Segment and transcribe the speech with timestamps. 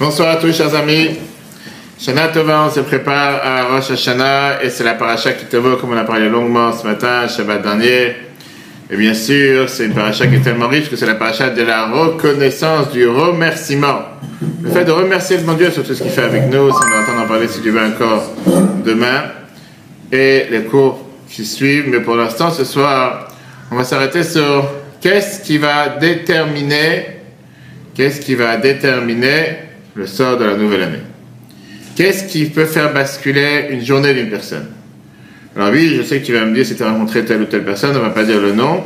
[0.00, 1.10] Bonsoir à tous, chers amis.
[1.98, 5.76] Shana Tova, on se prépare à Rosh Hashanah et c'est la paracha qui te vaut,
[5.76, 8.16] comme on a parlé longuement ce matin, Shabbat dernier.
[8.90, 11.60] Et bien sûr, c'est une paracha qui est tellement riche que c'est la paracha de
[11.60, 13.98] la reconnaissance, du remerciement.
[14.62, 16.68] Le fait de remercier le bon Dieu sur tout ce qu'il fait avec nous, on
[16.70, 18.22] va entendre en parler si tu veux encore
[18.82, 19.24] demain.
[20.10, 23.28] Et les cours qui suivent, mais pour l'instant, ce soir,
[23.70, 24.64] on va s'arrêter sur
[25.02, 27.04] qu'est-ce qui va déterminer,
[27.94, 29.68] qu'est-ce qui va déterminer
[30.00, 31.02] le sort de la nouvelle année.
[31.94, 34.66] Qu'est-ce qui peut faire basculer une journée d'une personne?
[35.54, 37.44] Alors oui, je sais que tu vas me dire si tu as rencontré telle ou
[37.44, 38.82] telle personne, on ne va pas dire le nom.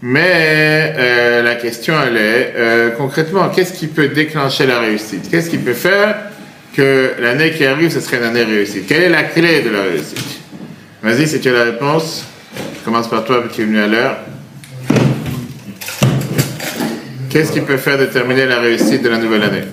[0.00, 5.30] Mais euh, la question, elle est, euh, concrètement, qu'est-ce qui peut déclencher la réussite?
[5.30, 6.16] Qu'est-ce qui peut faire
[6.74, 9.82] que l'année qui arrive, ce serait une année réussie Quelle est la clé de la
[9.82, 10.40] réussite?
[11.02, 12.24] Vas-y, si tu as la réponse.
[12.56, 14.16] Je commence par toi, qui es venu à l'heure.
[17.28, 19.64] Qu'est-ce qui peut faire déterminer la réussite de la nouvelle année?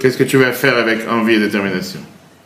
[0.00, 2.00] Qu'est-ce que tu vas faire avec envie et détermination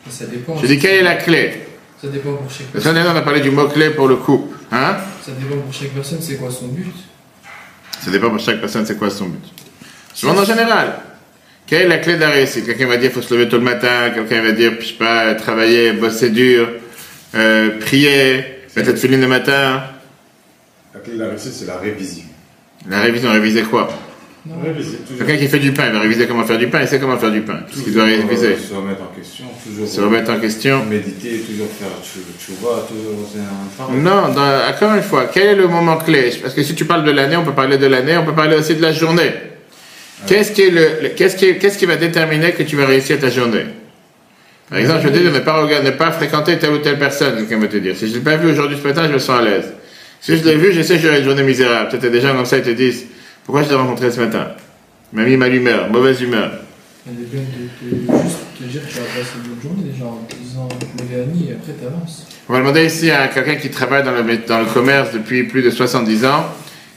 [0.09, 0.57] Ça dépend.
[0.59, 1.63] Je dis, quelle est la clé
[2.01, 2.95] Ça dépend pour chaque personne.
[2.95, 4.57] qu'on a parlé du mot-clé pour le couple.
[4.73, 6.95] Hein Ça dépend pour chaque personne, c'est quoi son but
[8.05, 9.45] Ça dépend pour chaque personne, c'est quoi son but.
[10.15, 11.01] Souvent, en général,
[11.67, 13.59] quelle est la clé de la réussite Quelqu'un va dire, il faut se lever tôt
[13.59, 14.11] le matin.
[14.15, 16.69] Quelqu'un va dire, je sais pas, travailler, bosser dur,
[17.35, 18.45] euh, prier,
[18.77, 19.83] mettre le le matin.
[20.95, 22.25] La clé de la réussite, c'est la révision.
[22.89, 23.89] La révision, réviser quoi
[24.43, 25.19] Toujours.
[25.19, 27.19] Quelqu'un qui fait du pain, il va réviser comment faire du pain, il sait comment
[27.19, 27.61] faire du pain.
[27.71, 28.47] Tout ce qu'il doit réviser.
[28.47, 29.87] euh, Se remettre en question, toujours.
[29.89, 30.85] Se remettre en question.
[30.87, 33.29] Méditer, toujours faire tchouva, toujours
[33.91, 33.97] un.
[33.97, 36.33] Non, dans- encore une fois, quel est le moment clé?
[36.41, 38.57] Parce que si tu parles de l'année, on peut parler de l'année, on peut parler
[38.57, 39.31] aussi de la journée.
[40.27, 42.87] Qu'est-ce qui, est le, le- qu'est-ce qui, est- qu'est-ce qui va déterminer que tu vas
[42.87, 43.65] réussir ta journée?
[44.71, 46.99] Par exemple, je te dis de ne pas, regarder- ne pas fréquenter telle ou telle
[46.99, 47.95] personne, quelqu'un va te dire.
[47.97, 49.73] Si je ne l'ai pas vu aujourd'hui ce matin, je me sens à l'aise.
[50.21, 51.89] Si je l'ai vu, je sais que j'aurai une journée misérable.
[51.91, 53.07] Peut-être des gens comme ça, ils te disent
[53.51, 54.47] Pourquoi je l'ai rencontré ce matin?
[55.13, 56.53] Il m'a mis mal humeur, mauvaise humeur.
[57.05, 59.91] Il est bien de, de juste te dire que tu vas passer une bonne journée
[59.93, 62.29] déjà en disant et après t'avances.
[62.49, 65.43] On va demander ici à quelqu'un qui travaille dans le, mé- dans le commerce depuis
[65.49, 66.45] plus de 70 ans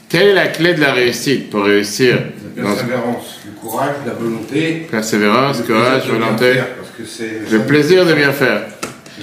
[0.09, 2.19] quelle est la clé de la réussite pour réussir
[2.55, 4.85] La persévérance, le courage, la volonté.
[4.91, 8.61] persévérance, le courage, volonté, faire, parce que c'est- le plaisir de bien faire.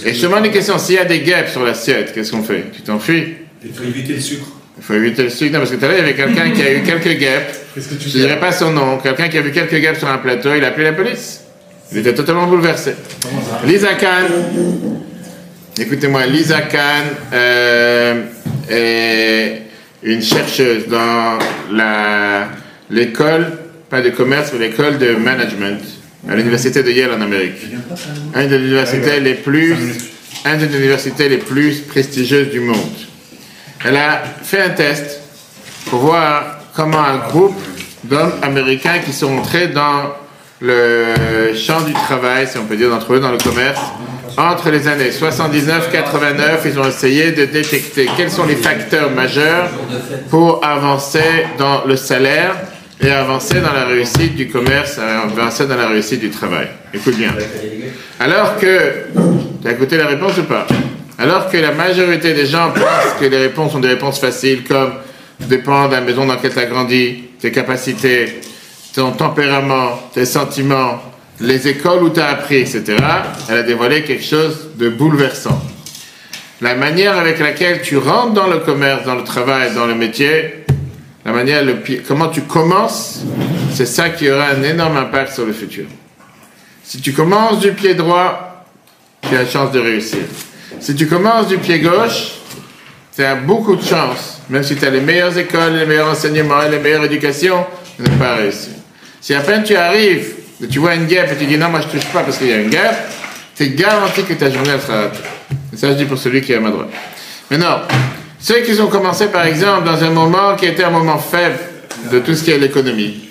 [0.04, 2.42] Et je te demande une question s'il y a des guêpes sur l'assiette, qu'est-ce qu'on
[2.42, 2.64] fait?
[2.72, 3.34] Tu t'enfuis?
[3.64, 4.46] Il faut éviter le sucre.
[4.80, 5.52] Il faut éviter le sucre.
[5.52, 7.54] Non, parce que tout à l'heure, il y avait quelqu'un qui a eu quelques guêpes.
[7.74, 8.40] Qu'est-ce que tu Je ne dirais?
[8.40, 8.96] pas son nom.
[8.96, 11.42] Quelqu'un qui a vu quelques guêpes sur un plateau, il a appelé la police.
[11.92, 12.94] Il était totalement bouleversé.
[13.66, 14.24] Lisa Kahn,
[15.78, 17.04] écoutez-moi, Lisa Kahn
[17.34, 18.22] euh,
[18.70, 19.62] est
[20.02, 21.38] une chercheuse dans
[22.90, 23.52] l'école,
[23.90, 25.80] pas de commerce, mais l'école de management
[26.26, 27.66] à l'université de Yale en Amérique.
[28.34, 29.74] Une des universités les plus,
[30.46, 32.78] une des universités les plus prestigieuses du monde.
[33.84, 35.20] Elle a fait un test
[35.86, 37.58] pour voir comment un groupe
[38.04, 40.14] d'hommes américains qui sont entrés dans
[40.60, 43.80] le champ du travail, si on peut dire, d'entre eux, dans le commerce,
[44.36, 49.68] entre les années 79 89, ils ont essayé de détecter quels sont les facteurs majeurs
[50.28, 52.54] pour avancer dans le salaire
[53.00, 56.68] et avancer dans la réussite du commerce, avancer dans la réussite du travail.
[56.92, 57.32] Écoute bien.
[58.18, 59.06] Alors que,
[59.62, 60.66] tu as écouté la réponse ou pas?
[61.20, 64.94] Alors que la majorité des gens pensent que les réponses sont des réponses faciles, comme
[65.38, 68.40] dépend de la maison dans laquelle tu as grandi, tes capacités,
[68.94, 71.02] ton tempérament, tes sentiments,
[71.38, 72.96] les écoles où tu as appris, etc.,
[73.50, 75.60] elle a dévoilé quelque chose de bouleversant.
[76.62, 80.64] La manière avec laquelle tu rentres dans le commerce, dans le travail, dans le métier,
[81.26, 81.76] la manière, le
[82.08, 83.24] comment tu commences,
[83.74, 85.84] c'est ça qui aura un énorme impact sur le futur.
[86.82, 88.64] Si tu commences du pied droit,
[89.28, 90.20] tu as chance de réussir.
[90.80, 92.32] Si tu commences du pied gauche,
[93.14, 96.62] tu as beaucoup de chance, même si tu as les meilleures écoles, les meilleurs enseignements,
[96.70, 97.66] les meilleures éducations,
[97.98, 98.72] de ne pas réussir.
[99.20, 101.80] Si à peine tu arrives, et tu vois une guêpe et tu dis non, moi
[101.82, 102.96] je touche pas parce qu'il y a une guêpe,
[103.54, 105.18] tu es garanti que ta journée sera ratée.
[105.72, 106.88] Et ça, je dis pour celui qui est à ma droite.
[107.50, 107.82] Maintenant,
[108.38, 111.58] ceux qui ont commencé par exemple dans un moment qui était un moment faible
[112.10, 113.28] de tout ce qui est l'économie,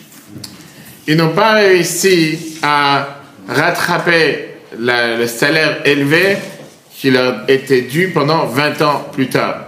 [1.08, 6.38] ils n'ont pas réussi à rattraper le salaire élevé
[7.00, 9.68] qui leur était dû pendant 20 ans plus tard.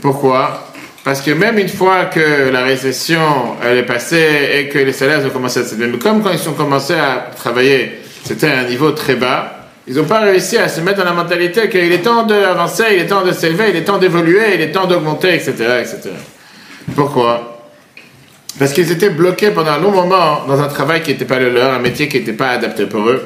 [0.00, 0.70] Pourquoi?
[1.04, 3.20] Parce que même une fois que la récession
[3.62, 6.54] elle est passée et que les salaires ont commencé à s'élever, comme quand ils ont
[6.54, 10.80] commencé à travailler, c'était à un niveau très bas, ils n'ont pas réussi à se
[10.80, 13.84] mettre dans la mentalité qu'il est temps d'avancer, il est temps de s'élever, il est
[13.84, 16.10] temps d'évoluer, il est temps d'augmenter, etc., etc.
[16.96, 17.60] Pourquoi?
[18.58, 21.50] Parce qu'ils étaient bloqués pendant un long moment dans un travail qui n'était pas le
[21.50, 23.22] leur, un métier qui n'était pas adapté pour eux.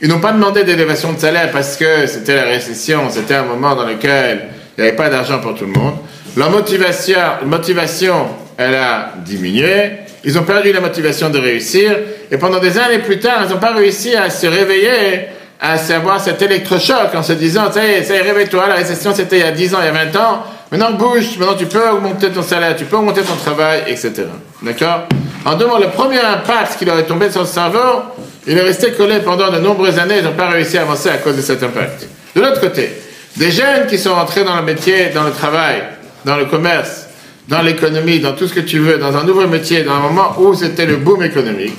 [0.00, 3.74] Ils n'ont pas demandé d'élévation de salaire parce que c'était la récession, c'était un moment
[3.74, 5.94] dans lequel il n'y avait pas d'argent pour tout le monde.
[6.36, 9.90] Leur motivation, motivation, elle a diminué
[10.24, 11.96] ils ont perdu la motivation de réussir,
[12.30, 15.28] et pendant des années plus tard, ils n'ont pas réussi à se réveiller,
[15.60, 18.74] à savoir cet électrochoc en se disant, ça y est, ça y est, réveille-toi, la
[18.74, 21.56] récession c'était il y a 10 ans, il y a 20 ans, maintenant bouge, maintenant
[21.56, 24.24] tu peux augmenter ton salaire, tu peux augmenter ton travail, etc.
[24.62, 25.08] D'accord?
[25.44, 28.02] En deux mots, le premier impact qui leur est tombé sur le cerveau,
[28.48, 31.18] il est resté collé pendant de nombreuses années, ils n'ont pas réussi à avancer à
[31.18, 32.08] cause de cet impact.
[32.34, 32.90] De l'autre côté,
[33.36, 35.82] des jeunes qui sont entrés dans le métier, dans le travail,
[36.24, 37.06] dans le commerce,
[37.46, 40.34] dans l'économie, dans tout ce que tu veux, dans un nouveau métier, dans un moment
[40.38, 41.76] où c'était le boom économique,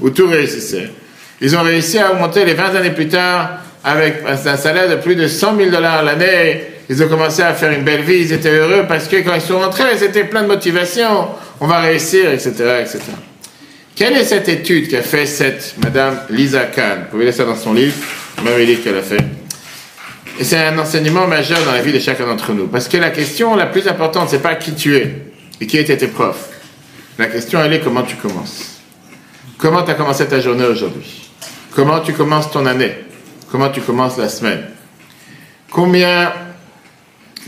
[0.00, 0.90] où tout réussissait.
[1.40, 3.52] Ils ont réussi à augmenter les 20 années plus tard
[3.82, 6.64] avec un salaire de plus de 100 000 dollars l'année.
[6.90, 9.40] Ils ont commencé à faire une belle vie, ils étaient heureux parce que quand ils
[9.40, 11.28] sont rentrés, c'était plein de motivation.
[11.60, 12.50] On va réussir, etc.,
[12.82, 12.98] etc.
[14.00, 17.00] Quelle est cette étude qu'a fait cette Madame Lisa Kahn?
[17.00, 17.94] Vous pouvez ça dans son livre,
[18.42, 19.22] même livre qu'elle a fait.
[20.38, 22.66] Et c'est un enseignement majeur dans la vie de chacun d'entre nous.
[22.66, 25.16] Parce que la question la plus importante, c'est pas qui tu es
[25.60, 26.48] et qui étaient tes profs.
[27.18, 28.80] La question, elle est comment tu commences.
[29.58, 31.28] Comment tu as commencé ta journée aujourd'hui?
[31.74, 32.94] Comment tu commences ton année?
[33.52, 34.62] Comment tu commences la semaine?
[35.70, 36.32] Combien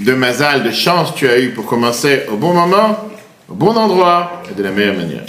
[0.00, 3.08] de mazal, de chance tu as eu pour commencer au bon moment,
[3.48, 5.24] au bon endroit et de la meilleure manière?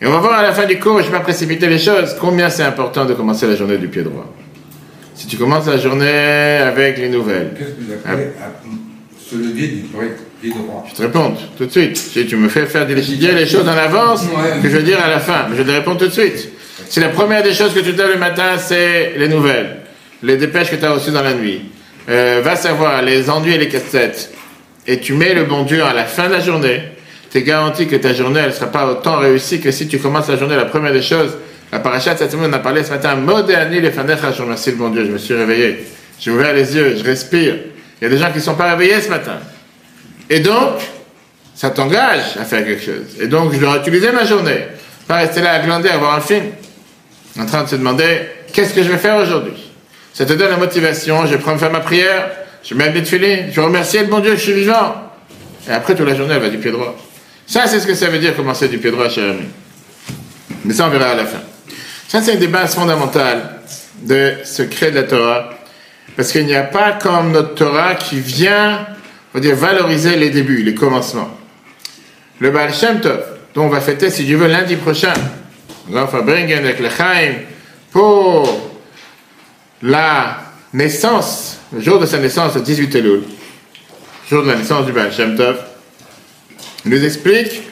[0.00, 1.78] Et on va voir à la fin du cours, je ne vais pas précipiter les
[1.78, 4.32] choses, combien c'est important de commencer la journée du pied droit.
[5.14, 7.50] Si tu commences la journée avec les nouvelles.
[7.58, 8.28] Qu'est-ce que vous appelez
[9.18, 9.82] se lever du
[10.40, 11.96] pied droit Je te réponds tout de suite.
[11.96, 14.62] Si tu me fais faire décider les choses en avance, Ouais.
[14.62, 16.48] que je vais dire à la fin, mais je te réponds tout de suite.
[16.88, 19.78] Si la première des choses que tu lèves le matin, c'est les nouvelles,
[20.22, 21.62] les dépêches que tu as reçues dans la nuit,
[22.08, 24.32] euh, va savoir les ennuis et les cassettes,
[24.86, 26.80] et tu mets le bon Dieu à la fin de la journée,
[27.30, 29.98] tu es garanti que ta journée, elle ne sera pas autant réussie que si tu
[29.98, 31.36] commences la journée, la première des choses,
[31.70, 34.70] la paracha de cette semaine, on a parlé ce matin, moderni les fanecha, je remercie
[34.70, 35.86] le bon Dieu, je me suis réveillé,
[36.18, 37.56] j'ai ouvert les yeux, je respire.
[38.00, 39.38] Il y a des gens qui ne sont pas réveillés ce matin.
[40.30, 40.80] Et donc,
[41.54, 43.20] ça t'engage à faire quelque chose.
[43.20, 44.64] Et donc, je dois utiliser ma journée.
[45.06, 46.44] Pas rester là à glander, à voir un film.
[47.38, 48.20] En train de se demander,
[48.52, 49.70] qu'est-ce que je vais faire aujourd'hui?
[50.14, 52.30] Ça te donne la motivation, je prendre faire ma prière,
[52.64, 54.94] je mets le filer, je remercie le bon Dieu je suis vivant.
[55.68, 56.96] Et après, toute la journée, elle va du pied droit.
[57.48, 59.46] Ça, c'est ce que ça veut dire commencer du pied droit, cher ami.
[60.66, 61.40] Mais ça, on verra à la fin.
[62.06, 63.60] Ça, c'est une des bases fondamentales
[64.02, 65.50] de secret de la Torah.
[66.14, 68.86] Parce qu'il n'y a pas comme notre Torah qui vient,
[69.32, 71.30] on va dire, valoriser les débuts, les commencements.
[72.38, 73.24] Le Baal Shem Tov,
[73.54, 75.14] dont on va fêter, si Dieu veut, lundi prochain,
[75.88, 77.34] bringen avec le Chaim,
[77.90, 78.72] pour
[79.80, 80.40] la
[80.74, 83.22] naissance, le jour de sa naissance, le 18 Elul,
[84.28, 85.56] jour de la naissance du Baal Shem Tov,
[86.84, 87.62] il nous explique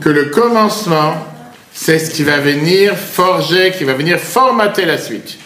[0.00, 1.26] que le commencement,
[1.72, 5.38] c'est ce qui va venir forger, qui va venir formater la suite.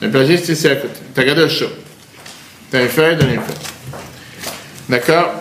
[0.00, 1.00] Le père juste ici à côté.
[1.14, 1.70] T'as regardé au chaud.
[2.70, 3.56] T'as une feuille, donne une feuille.
[4.88, 5.32] D'accord?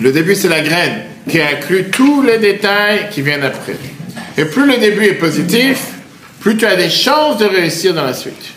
[0.00, 3.76] Le début, c'est la graine qui inclut tous les détails qui viennent après.
[4.36, 5.78] Et plus le début est positif,
[6.40, 8.54] plus tu as des chances de réussir dans la suite.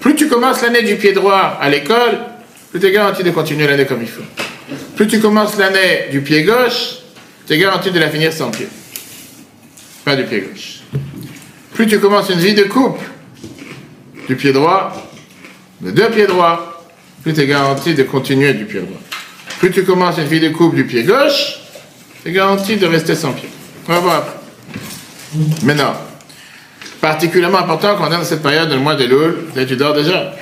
[0.00, 2.18] Plus tu commences l'année du pied droit à l'école,
[2.70, 4.22] plus tu es garanti de continuer l'année comme il faut.
[4.96, 6.96] Plus tu commences l'année du pied gauche,
[7.46, 8.68] tu es garanti de la finir sans pied.
[10.04, 10.80] Pas du pied gauche.
[11.74, 13.04] Plus tu commences une vie de couple,
[14.28, 14.92] du pied droit,
[15.80, 16.84] de deux pieds droits,
[17.22, 19.00] plus tu es garanti de continuer du pied droit.
[19.58, 21.58] Plus tu commences une vie de couple du pied gauche,
[22.22, 23.48] tu es garanti de rester sans pied.
[23.88, 24.38] On va voir après.
[25.62, 25.94] Maintenant,
[27.00, 29.94] particulièrement important quand on est dans cette période de mois de Loul, là, tu dors
[29.94, 30.34] déjà.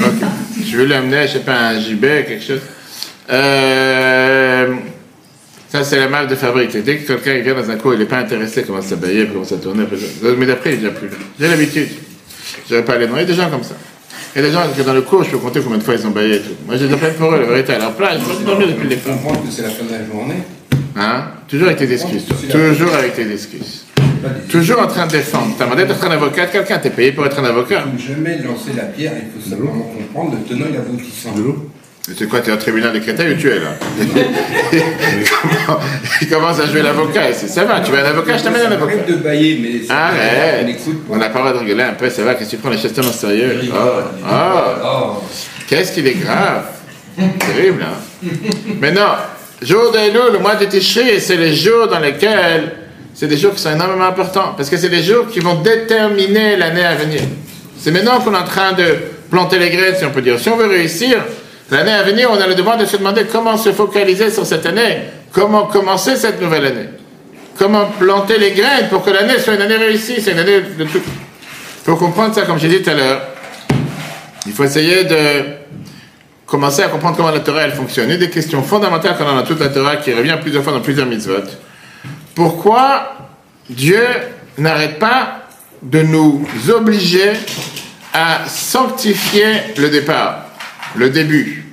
[0.00, 0.22] Ok.
[0.64, 2.60] Je veux l'amener, je sais pas, un gibet, quelque chose.
[3.30, 4.74] Euh,
[5.68, 6.76] ça, c'est la marque de fabrique.
[6.82, 9.56] Dès que quelqu'un vient dans un cours, il n'est pas intéressé, il commence commence à
[9.56, 9.82] tourner.
[9.82, 10.04] après ça.
[10.38, 11.08] Mais d'après, il ne vient plus.
[11.38, 11.88] J'ai l'habitude.
[12.68, 13.16] Je ne vais pas aller dans.
[13.16, 13.74] Il y a des gens comme ça.
[14.34, 15.94] Il y a des gens que dans le cours, je peux compter combien de fois
[15.94, 16.54] ils ont baillé et tout.
[16.66, 17.72] Moi, j'ai de la peine pour eux, la vérité.
[17.74, 19.14] À leur place, je peux dormir depuis le Je départ.
[19.14, 20.42] comprends que c'est la fin de la journée.
[20.96, 21.24] Hein?
[21.48, 22.24] Toujours avec tes excuses.
[22.50, 23.84] Toujours avec tes excuses.
[24.50, 25.54] Toujours en train de défendre.
[25.58, 27.84] T'as demandé d'être un avocat de quelqu'un, t'es payé pour être un avocat.
[27.98, 31.30] Jamais lancer la pierre, il faut simplement comprendre le tenant et l'aboutissant.
[31.36, 31.42] Mais
[32.14, 33.76] C'est quoi, t'es au tribunal de Créteil ou tu es là
[36.20, 37.48] Il commence à jouer l'avocat ici.
[37.48, 38.92] Ça va, tu veux un avocat, je t'amène un avocat.
[38.92, 42.08] Arrête de bailler, mais Arrête écoute On n'a pas le droit de rigoler un peu,
[42.08, 43.76] ça va, qu'est-ce que tu prends les choses tellement sérieux Oh,
[44.24, 44.30] oh.
[44.84, 45.22] Oh,
[45.66, 46.66] Qu'est-ce qu'il est grave
[47.40, 48.28] Terrible, hein
[48.80, 49.16] Maintenant,
[49.60, 52.72] jour d'Elul, le mois de Tishri, c'est les jours dans lesquels,
[53.14, 56.54] c'est des jours qui sont énormément importants, parce que c'est des jours qui vont déterminer
[56.56, 57.22] l'année à venir.
[57.80, 58.94] C'est maintenant qu'on est en train de
[59.28, 60.38] planter les graines, si on peut dire.
[60.38, 61.18] Si on veut réussir,
[61.70, 64.66] l'année à venir, on a le devoir de se demander comment se focaliser sur cette
[64.66, 66.88] année, comment commencer cette nouvelle année,
[67.58, 70.84] comment planter les graines pour que l'année soit une année réussie, c'est une année de
[70.84, 71.00] tout.
[71.02, 73.22] Il faut comprendre ça, comme j'ai dit tout à l'heure.
[74.46, 75.44] Il faut essayer de
[76.46, 78.10] commencer à comprendre comment la Torah elle fonctionne.
[78.10, 80.80] Une des questions fondamentales qu'on a dans toute la Torah, qui revient plusieurs fois dans
[80.80, 81.42] plusieurs mitzvot,
[82.34, 83.16] pourquoi
[83.68, 84.02] Dieu
[84.58, 85.42] n'arrête pas
[85.82, 87.32] de nous obliger
[88.12, 90.45] à sanctifier le départ,
[90.96, 91.64] le début,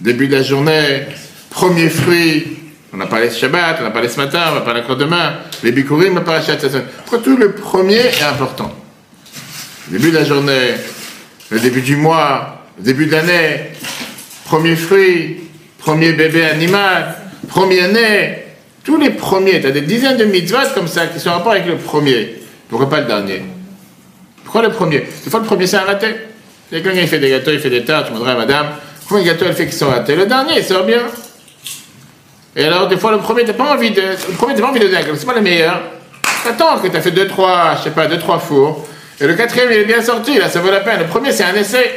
[0.00, 1.02] début de la journée,
[1.50, 2.56] premier fruit.
[2.92, 5.34] On a parlé ce Shabbat, on a parlé ce matin, on va parler encore demain.
[5.62, 6.86] Les bikurim, on va parler cette semaine.
[6.98, 8.74] Pourquoi tout le premier est important?
[9.88, 10.74] Début de la journée,
[11.50, 13.70] le début du mois, le début de l'année,
[14.44, 15.38] premier fruit,
[15.78, 17.16] premier bébé animal,
[17.48, 18.38] premier né,
[18.84, 21.52] tous les premiers, tu as des dizaines de mitzvahs comme ça qui sont en rapport
[21.52, 22.36] avec le premier.
[22.68, 23.42] Pourquoi pas le dernier?
[24.44, 25.00] Pourquoi le premier?
[25.24, 26.06] Des fois, le premier, c'est un raté.
[26.70, 28.66] Quelqu'un qui fait des gâteaux, il fait des tartes, tu demanderais à madame,
[29.08, 31.02] combien de gâteaux elle fait qui sont ratés Le dernier, il sort bien.
[32.54, 34.00] Et alors, des fois, le premier, t'as pas envie de.
[34.00, 35.82] Le premier, t'as pas envie de dingue, c'est pas le meilleur.
[36.44, 38.88] T'attends que t'as fait 2-3, je sais pas, 2-3 fours.
[39.20, 41.00] Et le quatrième, il est bien sorti, là, ça vaut la peine.
[41.00, 41.90] Le premier, c'est un essai.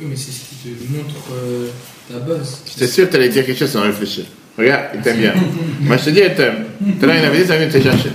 [0.00, 1.68] Oui, mais c'est ce qui te montre euh,
[2.10, 2.62] ta base.
[2.66, 4.24] J'étais sûr que t'allais dire quelque chose sans réfléchir.
[4.56, 5.34] Regarde, il t'aime bien.
[5.80, 6.64] Moi, je te dis, il t'aime.
[6.98, 8.12] Tout à l'heure, il avait dit, ça vient de te chercher.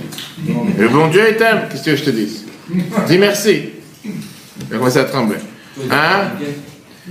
[0.78, 1.68] Le bon Dieu, il t'aime.
[1.70, 2.44] Qu'est-ce que je te dis
[3.06, 3.70] Dis merci.
[4.04, 5.36] Il a commencé à trembler.
[5.90, 6.28] Hein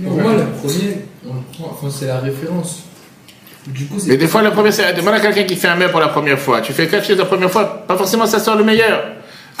[0.02, 0.98] Pour moi, le premier,
[1.28, 2.84] on le prend, enfin, c'est la référence.
[3.66, 4.08] Du coup, c'est.
[4.08, 4.92] Mais des fois, le premier, c'est.
[4.94, 6.60] Demande à quelqu'un qui fait un mets pour la première fois.
[6.60, 9.02] Tu fais quelque chose la première fois, pas forcément ça sort le meilleur.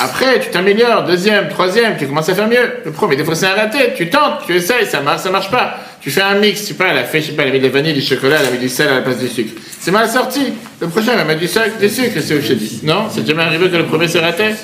[0.00, 2.74] Après, tu t'améliores, deuxième, troisième, tu commences à faire mieux.
[2.84, 3.94] Le premier, des fois, c'est un raté.
[3.96, 5.74] Tu tentes, tu essayes, ça marche, ça marche pas.
[6.00, 7.52] Tu fais un mix, tu sais pas, elle a fait, je sais pas, elle a
[7.52, 9.26] mis de la vanille, du chocolat, elle a mis du sel à la place du
[9.26, 9.60] sucre.
[9.80, 10.52] C'est mal sorti.
[10.80, 12.80] Le prochain, elle va mettre du sucre, du sucre, c'est ce que je te dis.
[12.84, 13.08] Non?
[13.10, 14.54] C'est jamais arrivé que le premier s'est raté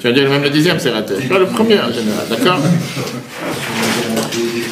[0.00, 1.14] Tu vas dire même le dixième c'est raté.
[1.28, 2.58] Pas le premier en général, d'accord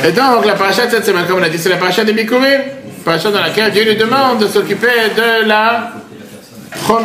[0.04, 2.12] Et donc, la paracha de cette semaine, comme on a dit, c'est la paracha des
[2.12, 2.60] Bikurim.
[3.04, 4.86] Paracha dans laquelle Dieu lui demande de s'occuper
[5.16, 5.92] de la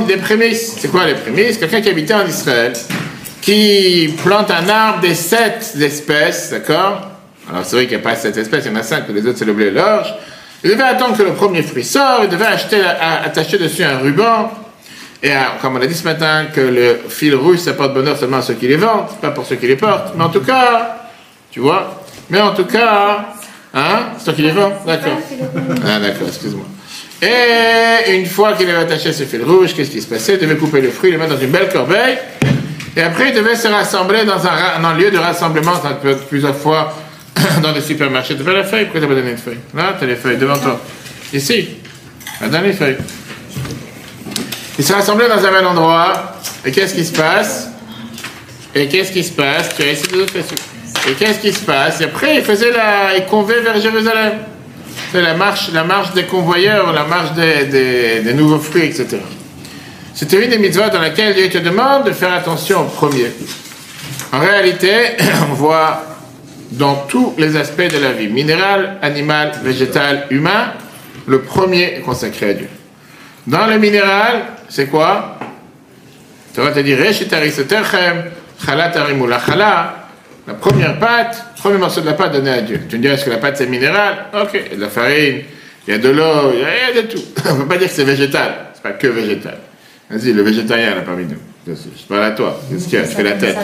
[0.08, 0.76] des prémices.
[0.80, 1.58] C'est quoi les prémices?
[1.58, 2.74] Quelqu'un qui habitait en Israël,
[3.42, 7.10] qui plante un arbre des sept espèces, d'accord?
[7.50, 9.26] Alors c'est vrai qu'il n'y a pas sept espèces, il y en a cinq, les
[9.26, 10.14] autres c'est le blé et l'orge.
[10.64, 14.52] Il devait attendre que le premier fruit sorte, il devait acheter, attacher dessus un ruban,
[15.24, 18.18] et euh, comme on a dit ce matin, que le fil rouge, ça porte bonheur
[18.18, 20.14] seulement à ceux qui les vendent, pas pour ceux qui les portent.
[20.18, 20.98] Mais en tout cas,
[21.50, 23.30] tu vois, mais en tout cas,
[23.74, 25.18] hein, c'est toi qui les vends D'accord.
[25.88, 26.66] Ah d'accord, excuse-moi.
[27.22, 30.34] Et une fois qu'il avait attaché ce fil rouge, qu'est-ce qui se passait?
[30.34, 32.18] Il devait couper le fruit, le mettre dans une belle corbeille,
[32.98, 36.58] et après il devait se rassembler dans un, lieu de rassemblement, ça peut être plusieurs
[36.58, 36.94] fois
[37.64, 38.36] dans les supermarchés.
[38.36, 38.84] Tu veux la feuille?
[38.86, 39.60] Pourquoi tu pas donné une feuille?
[39.74, 40.82] Là, tu as les feuilles devant toi.
[41.32, 41.70] Ici.
[42.42, 42.74] Là, dans les
[44.74, 44.80] feuilles.
[44.80, 46.34] Il s'est rassemblé dans un même endroit,
[46.66, 47.70] et qu'est-ce qui se passe?
[48.76, 49.70] Et qu'est-ce qui se passe?
[49.76, 50.56] Tu as essayé de l'autre dessus.
[51.08, 52.02] Et qu'est-ce qui se passe?
[52.02, 53.16] Et après, il faisait la...
[53.18, 54.34] Il convait vers Jérusalem.
[55.12, 59.18] C'est la marche, la marche des convoyeurs, la marche des, des- des nouveaux fruits, etc.
[60.16, 63.32] C'était une des mitzvahs dans laquelle Dieu te demande de faire attention au premier.
[64.32, 64.92] En réalité,
[65.52, 66.04] on voit
[66.72, 70.74] dans tous les aspects de la vie, minéral, animal, végétal, humain,
[71.28, 72.70] le premier est consacré à Dieu.
[73.46, 75.38] Dans le minéral, c'est quoi?
[76.56, 78.24] Te dire, Reshitarisoterchem,
[78.66, 79.38] Chalatarimou la
[80.60, 82.82] première pâte, premier morceau de la pâte donné à Dieu.
[82.90, 84.26] Tu me dirais, est-ce que la pâte c'est minéral?
[84.34, 85.42] Ok, il y a de la farine,
[85.88, 87.22] il y a de l'eau, il y a, de tout.
[87.50, 89.60] On ne peut pas dire que c'est végétal, c'est pas que végétal.
[90.10, 91.38] Vas-y, le végétarien là parmi nous.
[91.68, 93.06] Je parle à toi, qu'est-ce qu'il y a?
[93.06, 93.58] Tu fais la tête.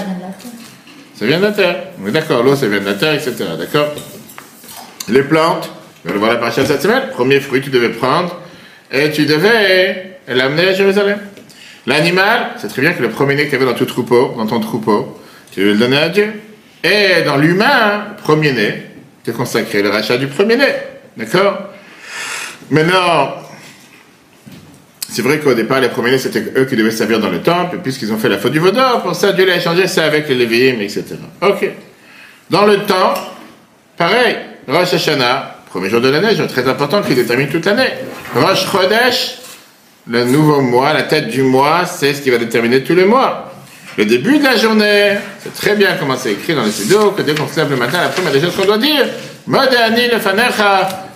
[1.16, 1.75] Ça vient de la terre.
[2.04, 3.34] On est d'accord, l'eau ça vient de la terre, etc.
[3.58, 3.96] D'accord?
[5.08, 5.72] Les plantes,
[6.06, 8.39] on va le voir la paracha cette semaine, premier fruit tu devais prendre,
[8.92, 11.19] et tu devais l'amener à Jérusalem.
[11.86, 14.59] L'animal, c'est très bien que le premier-né qu'il y avait dans tout troupeau, dans ton
[14.59, 15.19] troupeau,
[15.51, 16.33] tu devais le donner à Dieu.
[16.83, 18.83] Et dans l'humain, premier-né,
[19.24, 20.67] tu es consacré le rachat du premier-né.
[21.17, 21.57] D'accord?
[22.69, 23.33] Maintenant,
[25.09, 28.13] c'est vrai qu'au départ, les premiers-nés, c'était eux qui devaient servir dans le temple, puisqu'ils
[28.13, 30.79] ont fait la faute du vaudor, pour ça, Dieu l'a échangé ça avec les Lévi'im,
[30.81, 31.03] etc.
[31.41, 31.67] Ok.
[32.50, 33.13] Dans le temps,
[33.98, 37.89] pareil, Rosh Hashanah, premier jour de l'année, jour très important qui détermine toute l'année.
[38.36, 39.39] Rosh Chodesh,
[40.10, 43.54] le nouveau mois, la tête du mois, c'est ce qui va déterminer tous les mois.
[43.96, 47.22] Le début de la journée, c'est très bien comment c'est écrit dans le studio, que
[47.22, 49.06] dès qu'on se le matin, la première des choses qu'on doit dire,
[49.48, 49.58] le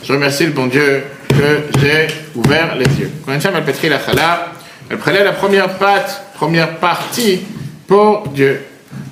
[0.04, 3.10] je remercie le bon Dieu que j'ai ouvert les yeux.
[3.26, 4.52] Quand elle pétrit la chala,
[4.90, 7.40] elle prenait la première pâte, première partie
[7.88, 8.62] pour Dieu.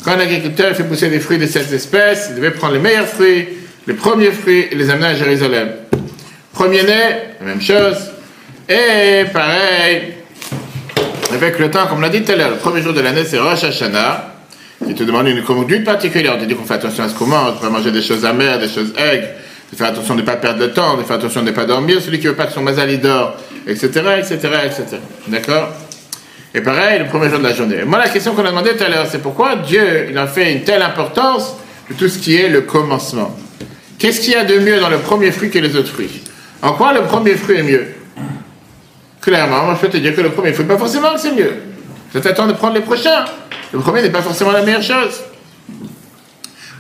[0.04, 3.48] Quand l'agriculteur fait pousser des fruits de cette espèce, il devait prendre les meilleurs fruits,
[3.88, 5.70] les premiers fruits et les amener à Jérusalem.
[6.54, 7.00] Premier-né,
[7.40, 8.12] la même chose.
[8.72, 10.14] Et pareil,
[11.34, 13.26] avec le temps, comme on l'a dit tout à l'heure, le premier jour de l'année,
[13.26, 14.34] c'est Rosh Hashanah,
[14.88, 16.36] qui te demande une conduite particulière.
[16.38, 18.24] On te dit qu'on fait attention à ce qu'on mange, on pas manger des choses
[18.24, 19.28] amères, des choses aigres,
[19.74, 21.66] de faire attention de ne pas perdre le temps, de faire attention de ne pas
[21.66, 23.36] dormir, celui qui veut pas que son mazal dort,
[23.68, 23.88] etc.,
[24.20, 24.86] etc., etc.
[25.28, 25.74] D'accord?
[26.56, 27.84] Et pareil, le premier jour de la journée.
[27.86, 30.50] Moi, la question qu'on a demandé tout à l'heure, c'est pourquoi Dieu, il en fait
[30.50, 31.58] une telle importance
[31.90, 33.36] de tout ce qui est le commencement?
[34.00, 36.24] Qu'est-ce qu'il y a de mieux dans le premier fruit que les autres fruits?
[36.62, 37.88] En quoi le premier fruit est mieux?
[39.22, 41.20] Clairement, moi je peux te dire que le premier, il ne faut pas forcément que
[41.20, 41.54] c'est mieux.
[42.14, 43.26] Je t'attends de prendre les prochains.
[43.72, 45.22] Le premier n'est pas forcément la meilleure chose.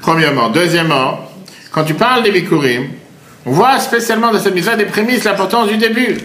[0.01, 0.50] Premièrement.
[0.50, 1.29] Deuxièmement,
[1.71, 2.88] quand tu parles des Bikurim,
[3.45, 6.17] on voit spécialement dans cette mitzvah des prémices l'importance du début.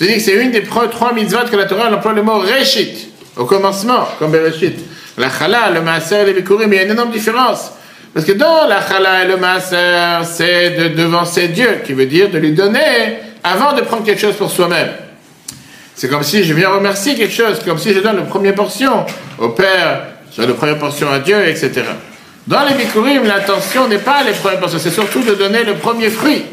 [0.00, 3.10] Je dis que c'est une des trois mitzvot que la Torah emploie le mot Reshit,
[3.36, 4.78] au commencement, comme Bereshit.
[5.18, 7.72] La chala, le maaser les Bikurim, il y a une énorme différence.
[8.14, 12.30] Parce que dans la chala et le maaser, c'est de devancer Dieu, qui veut dire
[12.30, 14.88] de lui donner avant de prendre quelque chose pour soi-même.
[15.98, 19.04] C'est comme si je viens remercier quelque chose, comme si je donne la première portion
[19.36, 21.82] au Père, je donne la première portion à Dieu, etc.
[22.46, 26.08] Dans les Bikurim, l'intention n'est pas les premières portions, c'est surtout de donner le premier
[26.08, 26.44] fruit.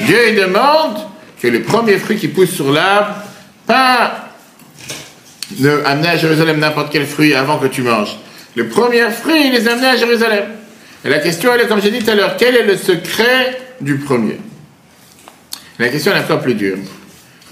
[0.00, 0.96] Dieu il demande
[1.38, 3.16] que les premiers fruits qui poussent sur l'arbre,
[3.66, 4.30] pas
[5.84, 8.16] amener à Jérusalem n'importe quel fruit avant que tu manges.
[8.56, 10.44] Le premier fruit, il les amener à Jérusalem.
[11.04, 13.60] Et la question, elle est, comme j'ai dit tout à l'heure, quel est le secret
[13.82, 14.38] du premier?
[15.78, 16.78] La question est encore plus dure.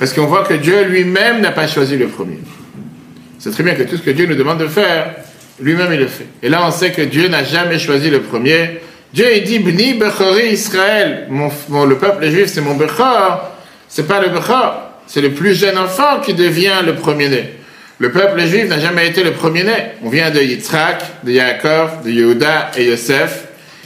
[0.03, 2.41] Parce qu'on voit que Dieu lui-même n'a pas choisi le premier.
[3.39, 5.15] C'est très bien que tout ce que Dieu nous demande de faire,
[5.61, 6.27] lui-même il le fait.
[6.43, 8.81] Et là, on sait que Dieu n'a jamais choisi le premier.
[9.15, 11.29] Dieu, il dit, Bni Bechori Israël.
[11.29, 13.49] Mon, le peuple juif, c'est mon Bechor.
[13.89, 14.75] C'est pas le Bechor.
[15.07, 17.51] C'est le plus jeune enfant qui devient le premier-né.
[17.99, 19.93] Le peuple juif n'a jamais été le premier-né.
[20.03, 23.45] On vient de Yitzhak, de Yaakov, de Yehuda et Yosef,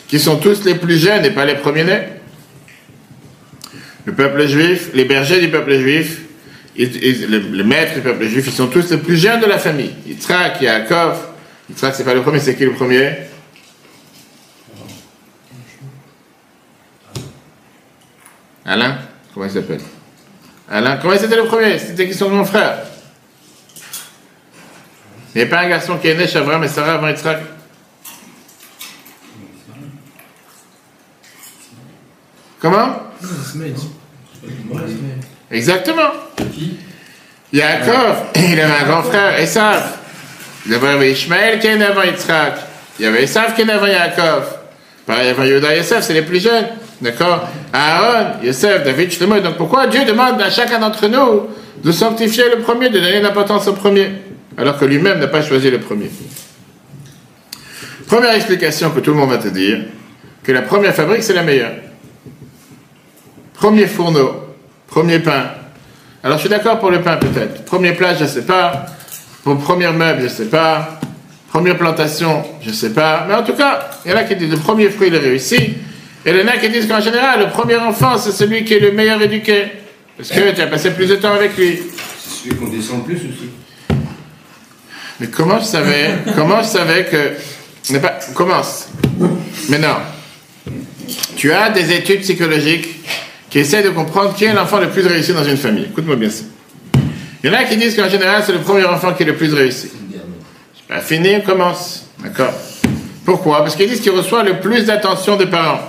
[0.09, 2.16] qui sont tous les plus jeunes et pas les premiers-nés.
[4.07, 6.21] Le peuple juif, les bergers du peuple juif,
[6.79, 9.93] le, maître du peuple juif, ils sont tous les plus jeunes de la famille.
[10.07, 11.19] Yitzhak, Yaakov.
[11.69, 13.17] Yitzhak, c'est pas le premier, c'est qui le premier?
[18.65, 18.99] Alain?
[19.35, 19.81] Comment il s'appelle?
[20.71, 21.79] Alain, comment c'était le premier?
[21.79, 22.79] C'était qui son grand frère?
[25.35, 27.43] Il n'y a pas un garçon qui est né chez Abraham et Sarah avant Yitzhak.
[32.61, 33.06] Comment?
[35.51, 36.11] Exactement.
[37.53, 39.83] Yaakov, il avait un grand frère, Esav.
[40.67, 42.55] Il y avait Ishmael qui est avant Yitzhak.
[42.99, 44.45] Il y avait Esav qui est avant Yaakov.
[45.07, 46.67] Pareil, avant Yoda et c'est les plus jeunes.
[47.01, 47.49] D'accord?
[47.73, 49.41] Aaron, Yosef, David, Shlomo.
[49.41, 51.49] Donc pourquoi Dieu demande à chacun d'entre nous
[51.85, 54.11] de sanctifier le premier, de donner l'importance au premier,
[54.57, 56.11] alors que lui-même n'a pas choisi le premier?
[58.07, 59.81] Première explication que tout le monde va te dire,
[60.43, 61.75] que la première fabrique, c'est la meilleure.
[63.57, 64.55] Premier fourneau,
[64.87, 65.51] premier pain.
[66.23, 67.65] Alors je suis d'accord pour le pain peut-être.
[67.65, 68.87] Premier plat, je ne sais pas.
[69.43, 71.01] Pour premier meuble, je ne sais pas.
[71.51, 73.25] Première plantation, je ne sais pas.
[73.27, 75.19] Mais en tout cas, il y en a qui disent le premier fruit, il est
[75.19, 75.57] réussi.
[75.57, 78.75] Et il y en a qui disent qu'en général, le premier enfant, c'est celui qui
[78.75, 79.67] est le meilleur éduqué.
[80.17, 81.79] Parce que tu as passé plus de temps avec lui.
[82.19, 83.51] C'est celui qu'on descend plus aussi.
[85.21, 87.33] Mais comment je savais, comment je savais que.
[87.91, 88.89] Mais pas, commence.
[89.71, 89.97] Mais non.
[91.37, 92.89] Tu as des études psychologiques
[93.51, 95.85] qui essaie de comprendre qui est l'enfant le plus réussi dans une famille.
[95.85, 96.45] Écoute-moi bien ça.
[97.43, 99.37] Il y en a qui disent qu'en général, c'est le premier enfant qui est le
[99.37, 99.91] plus réussi.
[100.89, 102.07] Pas fini, on commence.
[102.23, 102.53] D'accord
[103.25, 103.59] Pourquoi?
[103.59, 105.81] Parce qu'ils disent qu'il reçoit le plus d'attention des parents.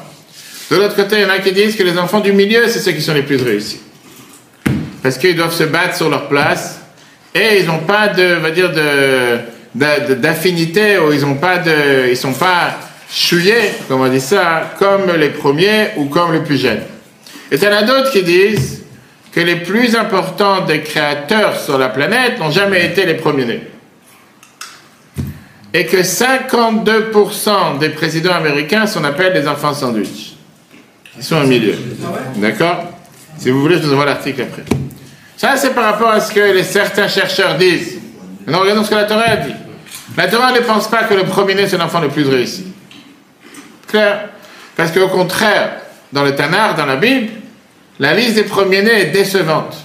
[0.69, 2.79] De l'autre côté, il y en a qui disent que les enfants du milieu, c'est
[2.79, 3.79] ceux qui sont les plus réussis.
[5.01, 6.79] Parce qu'ils doivent se battre sur leur place
[7.33, 8.71] et ils n'ont pas de, va dire,
[9.73, 12.77] d'affinité ou ils n'ont pas de, ils sont pas
[13.09, 16.81] chouillés, comme on dit ça, comme les premiers ou comme les plus jeunes.
[17.51, 18.83] Et il y en a d'autres qui disent
[19.31, 23.61] que les plus importants des créateurs sur la planète n'ont jamais été les premiers-nés.
[25.73, 30.33] Et que 52% des présidents américains sont appelés des enfants sandwich.
[31.17, 31.75] Ils sont au milieu.
[32.37, 32.83] D'accord?
[33.37, 34.63] Si vous voulez, je vous envoie l'article après.
[35.35, 37.99] Ça, c'est par rapport à ce que certains chercheurs disent.
[38.45, 39.53] Maintenant, regardons ce que la Torah dit.
[40.15, 42.73] La Torah ne pense pas que le premier-né, c'est l'enfant le plus réussi.
[43.87, 44.29] Clair?
[44.75, 45.73] Parce qu'au contraire,
[46.13, 47.29] dans le Tanar, dans la Bible,
[47.99, 49.75] la liste des premiers-nés est décevante.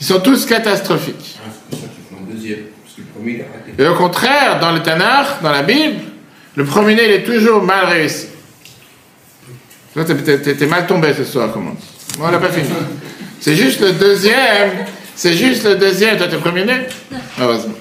[0.00, 1.38] Ils sont tous catastrophiques.
[3.78, 6.00] Et au contraire, dans le Tanar, dans la Bible,
[6.56, 8.26] le premier-né, il est toujours mal réussi.
[9.94, 11.76] Toi, t'es mal tombé ce soir, comment
[12.18, 12.68] Moi, on n'a pas fini.
[13.40, 14.86] C'est juste le deuxième.
[15.14, 16.16] C'est juste le deuxième.
[16.16, 16.86] Toi, t'es premier-né?
[17.40, 17.74] Heureusement.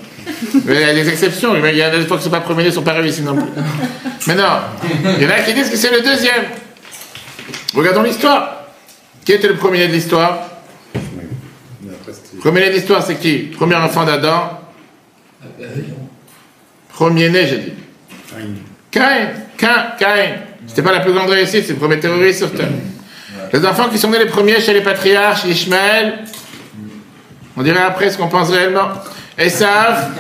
[0.66, 1.56] Mais il y a des exceptions.
[1.56, 3.50] Il y a des fois que ce pas premier-né, ils sont pas réussis non plus.
[4.28, 4.44] Mais non.
[5.18, 6.46] Il y en a qui disent que c'est le deuxième.
[7.76, 8.56] Regardons l'histoire.
[9.26, 10.40] Qui était le premier de l'histoire
[12.40, 14.60] Premier né de l'histoire, c'est qui Premier enfant d'Adam
[16.90, 17.74] Premier né, j'ai dit.
[18.92, 19.30] Cain.
[19.58, 19.94] Cain.
[20.00, 20.36] Cain.
[20.68, 22.70] C'était pas la plus grande réussite, c'est le premier terroriste sur Terre.
[23.52, 26.20] Les enfants qui sont nés les premiers chez les patriarches, Ishmaël,
[27.58, 28.90] on dirait après ce qu'on pense réellement.
[29.38, 30.12] Esav,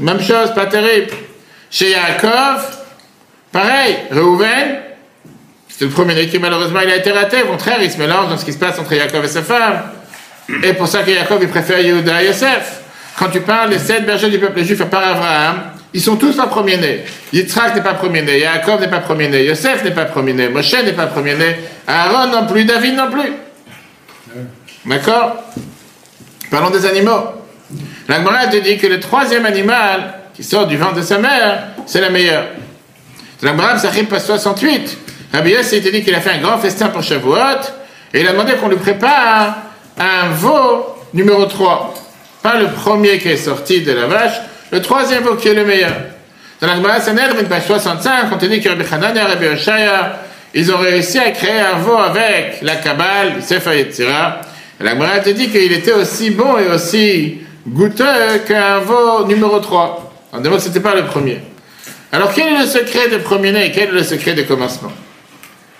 [0.00, 1.12] même chose, pas terrible.
[1.70, 2.78] Chez Yaakov,
[3.52, 3.96] pareil.
[4.10, 4.80] Reuven,
[5.80, 7.42] c'est le premier-né qui malheureusement il a été raté.
[7.42, 9.80] Au contraire, il se mélange dans ce qui se passe entre Jacob et sa femme.
[10.62, 12.82] Et pour ça que Jacob, il préfère Yehuda à Yosef.
[13.18, 15.62] Quand tu parles des sept bergers du peuple juif à part Abraham,
[15.94, 17.06] ils sont tous pas premiers-nés.
[17.32, 21.06] Yitzhak n'est pas premier-né, Jacob n'est pas premier-né, Yosef n'est pas premier-né, Moshe n'est pas
[21.06, 23.32] premier-né, Aaron non plus, David non plus.
[24.84, 25.44] D'accord?
[26.50, 27.22] Parlons des animaux.
[28.06, 32.02] L'Agmara te dit que le troisième animal qui sort du ventre de sa mère, c'est
[32.02, 32.48] la meilleure.
[33.40, 35.09] L'Agmara, ça arrive pas 68.
[35.32, 37.36] Rabbi Yossi, te dit qu'il a fait un grand festin pour Shavuot,
[38.12, 39.56] et il a demandé qu'on lui prépare
[39.98, 41.94] un veau numéro 3.
[42.42, 44.40] Pas le premier qui est sorti de la vache,
[44.72, 45.92] le troisième veau qui est le meilleur.
[46.60, 50.20] Dans la Gemara Sanhedrin, page 65, on te dit que Rabbi Hanan et Rabbi Oshaya,
[50.52, 54.40] ils ont réussi à créer un veau avec la Kabbale, le Sefer Yetzira.
[54.80, 57.38] Et la Gemara te dit qu'il était aussi bon et aussi
[57.68, 60.12] goûteux qu'un veau numéro 3.
[60.32, 61.40] En demande, c'était pas le premier.
[62.12, 64.92] Alors, quel est le secret des premiers-nés et quel est le secret des commencements?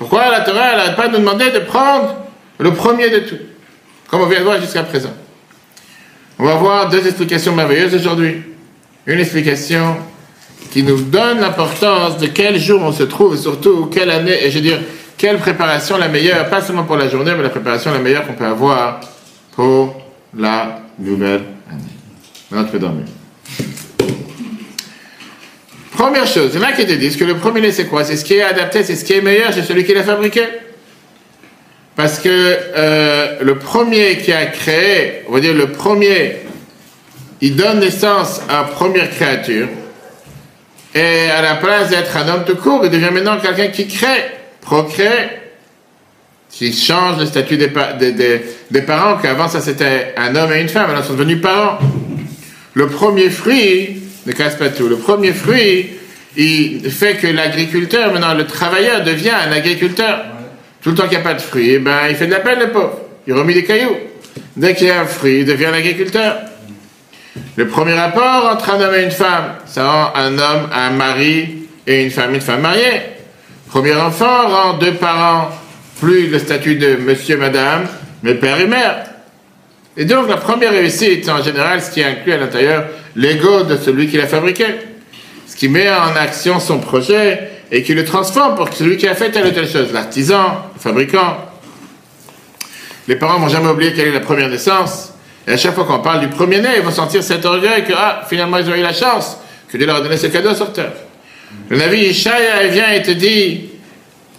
[0.01, 2.17] Pourquoi la Torah n'a pas nous demandé de prendre
[2.59, 3.37] le premier de tout
[4.09, 5.13] Comme on vient de voir jusqu'à présent?
[6.39, 8.43] On va voir deux explications merveilleuses aujourd'hui.
[9.05, 9.99] Une explication
[10.71, 14.55] qui nous donne l'importance de quel jour on se trouve, surtout quelle année, et je
[14.57, 14.79] veux dire,
[15.19, 18.33] quelle préparation la meilleure, pas seulement pour la journée, mais la préparation la meilleure qu'on
[18.33, 19.01] peut avoir
[19.55, 20.01] pour
[20.35, 21.83] la nouvelle année.
[22.51, 23.05] Maintenant, tu peux dormir.
[26.01, 28.05] Première chose, il y en a qui te disent que le premier c'est quoi?
[28.05, 30.45] C'est ce qui est adapté, c'est ce qui est meilleur, c'est celui qui l'a fabriqué.
[31.95, 36.37] Parce que euh, le premier qui a créé, on va dire le premier,
[37.43, 39.69] il donne naissance à une première créature,
[40.95, 44.25] et à la place d'être un homme de court, il devient maintenant quelqu'un qui crée,
[44.63, 45.29] procrée,
[46.49, 50.87] qui change le statut des- des parents, qu'avant ça c'était un homme et une femme,
[50.87, 51.79] maintenant ils sont devenus parents.
[52.73, 54.89] Le premier fruit ne casse pas tout.
[54.89, 55.91] Le premier fruit,
[56.37, 60.25] il fait que l'agriculteur, maintenant le travailleur devient un agriculteur.
[60.83, 62.41] Tout le temps qu'il n'y a pas de fruit, eh ben, il fait de la
[62.41, 62.99] peine, le pauvre.
[63.27, 63.97] Il remet des cailloux.
[64.57, 66.37] Dès qu'il y a un fruit, il devient un agriculteur.
[67.57, 71.67] Le premier rapport entre un homme et une femme, ça rend un homme un mari
[71.87, 73.03] et une femme une femme mariée.
[73.69, 75.51] Premier enfant rend deux parents
[76.01, 77.87] plus le statut de monsieur, madame,
[78.23, 79.05] mais père et mère.
[79.97, 82.85] Et donc la première réussite, en général, ce qui inclut à l'intérieur
[83.17, 84.67] l'ego de celui qui l'a fabriqué.
[85.47, 89.09] Ce qui met en action son projet et qui le transforme pour que celui qui
[89.09, 91.37] a fait telle ou telle chose, l'artisan, le fabricant.
[93.09, 95.13] Les parents vont jamais oublier quelle est la première naissance.
[95.47, 98.23] Et à chaque fois qu'on parle du premier-né, ils vont sentir cet orgueil que, ah,
[98.29, 100.69] finalement, ils ont eu la chance que Dieu leur a donné ce cadeau sur.
[101.69, 103.71] Le Navi Ishaïa vient et te dit,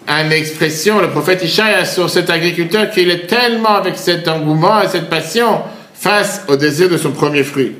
[0.07, 4.87] une expression, le prophète Ishaïa, sur cet agriculteur qu'il est tellement avec cet engouement et
[4.87, 5.61] cette passion
[5.93, 7.75] face au désir de son premier fruit.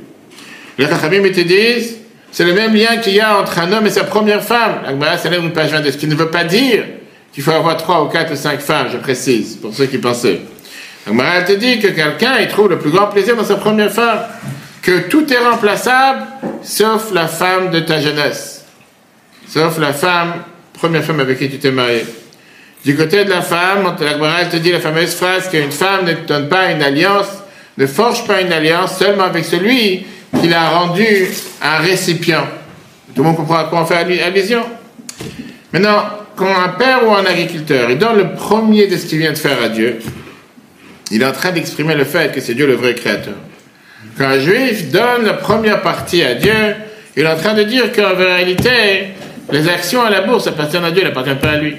[0.81, 1.97] Les Rachamim ils te disent,
[2.31, 4.79] c'est le même lien qu'il y a entre un homme et sa première femme.
[4.83, 6.85] L'Agmara, c'est une page 22, ce qui ne veut pas dire
[7.31, 10.41] qu'il faut avoir trois ou quatre ou cinq femmes, je précise, pour ceux qui pensaient.
[11.05, 14.21] L'Agmara te dit que quelqu'un, il trouve le plus grand plaisir dans sa première femme,
[14.81, 16.23] que tout est remplaçable,
[16.63, 18.65] sauf la femme de ta jeunesse,
[19.47, 20.33] sauf la femme,
[20.73, 22.03] première femme avec qui tu t'es marié.
[22.83, 26.49] Du côté de la femme, l'Agmara te dit la fameuse phrase qu'une femme ne donne
[26.49, 27.27] pas une alliance,
[27.77, 30.07] ne forge pas une alliance seulement avec celui
[30.39, 31.05] qui l'a rendu
[31.61, 32.45] un récipient.
[33.15, 34.63] Tout le monde comprend à quoi on fait allu- allusion
[35.73, 36.03] Maintenant,
[36.35, 39.37] quand un père ou un agriculteur, il donne le premier de ce qu'il vient de
[39.37, 39.99] faire à Dieu,
[41.11, 43.33] il est en train d'exprimer le fait que c'est Dieu le vrai créateur.
[44.17, 46.53] Quand un juif donne la première partie à Dieu,
[47.17, 49.09] il est en train de dire qu'en réalité,
[49.51, 51.75] les actions à la bourse appartiennent à Dieu, elles n'appartiennent pas à lui.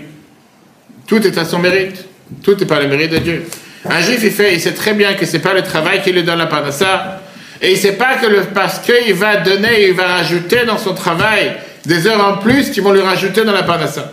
[1.07, 2.05] Tout est à son mérite.
[2.43, 3.45] Tout est par le mérite de Dieu.
[3.89, 6.39] Un juif, il fait, sait très bien que c'est pas le travail qui lui donne
[6.39, 7.22] la parnassa,
[7.63, 11.57] et sait pas que le, parce qu'il va donner, il va rajouter dans son travail
[11.87, 14.13] des heures en plus qui vont lui rajouter dans la parnassa.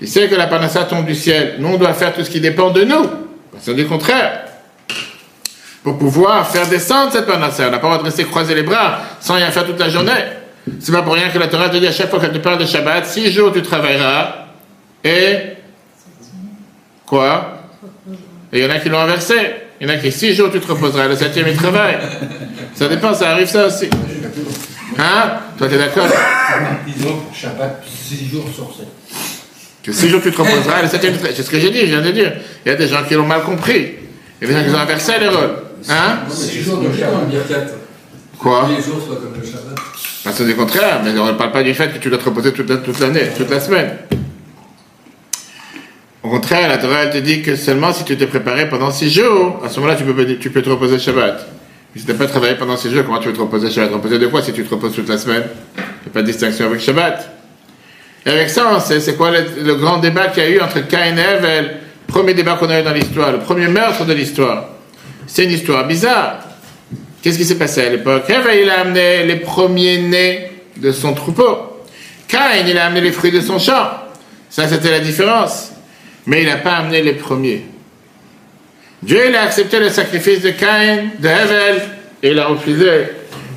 [0.00, 1.54] Il sait que la parnassa tombe du ciel.
[1.58, 3.08] Nous, on doit faire tout ce qui dépend de nous.
[3.60, 4.42] C'est du contraire.
[5.82, 7.68] Pour pouvoir faire descendre cette parnassa.
[7.68, 9.88] On n'a pas le droit de rester croiser les bras sans rien faire toute la
[9.88, 10.12] journée.
[10.78, 12.58] C'est pas pour rien que la Torah te dit à chaque fois qu'elle te parle
[12.58, 14.46] de Shabbat, six jours tu travailleras
[15.02, 15.38] et
[17.04, 17.62] quoi?
[18.52, 19.34] Et il y en a qui l'ont inversé.
[19.82, 21.98] Il y en a qui six jours tu te reposeras, le septième il travaille.
[22.72, 23.90] Ça dépend, ça arrive ça aussi.
[24.96, 25.32] Hein?
[25.58, 26.06] Toi t'es d'accord?
[26.86, 28.86] Disons pour Shabbat 6 jours sur 7.
[29.82, 31.14] Que six jours tu te reposeras, le septième.
[31.34, 32.32] C'est ce que j'ai dit, je viens de dire.
[32.64, 33.94] Il y a des gens qui l'ont mal compris.
[34.40, 35.56] Il y a des gens qui ont inversé les rôles.
[35.88, 36.18] Hein?
[36.30, 37.28] 6 jours de Shabbat.
[37.28, 37.72] bien 4.
[38.38, 38.68] Quoi?
[38.68, 39.74] Les jours soient comme le Shabbat.
[40.24, 42.24] Bah, c'est du contraire, mais on ne parle pas du fait que tu dois te
[42.24, 43.90] reposer toute l'année, toute la semaine.
[46.22, 49.60] Au contraire, la Torah te dit que seulement si tu t'es préparé pendant six jours,
[49.64, 50.04] à ce moment-là, tu
[50.50, 51.48] peux, te reposer Shabbat.
[51.94, 53.90] Mais si tu n'as pas travaillé pendant six jours, comment tu veux te reposer Shabbat?
[53.90, 55.42] Te reposer de quoi si tu te reposes toute la semaine
[55.76, 57.28] Il n'y a pas de distinction avec Shabbat.
[58.24, 61.20] Et avec ça, c'est quoi le, grand débat qu'il y a eu entre Cain et
[61.20, 61.68] Ève, le
[62.06, 64.68] premier débat qu'on a eu dans l'histoire, le premier meurtre de l'histoire.
[65.26, 66.38] C'est une histoire bizarre.
[67.20, 68.24] Qu'est-ce qui s'est passé à l'époque?
[68.28, 71.82] Eva, il a amené les premiers-nés de son troupeau.
[72.28, 73.90] Caïn, il a amené les fruits de son champ.
[74.50, 75.71] Ça, c'était la différence.
[76.26, 77.64] Mais il n'a pas amené les premiers.
[79.02, 81.82] Dieu, il a accepté le sacrifice de Caïn, de Hevel,
[82.22, 82.88] et il a refusé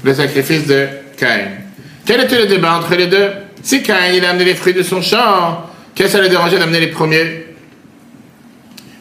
[0.03, 1.49] le sacrifice de Caïn.
[2.05, 3.29] Quel était le débat entre les deux?
[3.61, 6.57] Si Caïn, il a amené les fruits de son champ, qu'est-ce que ça le dérangeait
[6.57, 7.45] d'amener les premiers?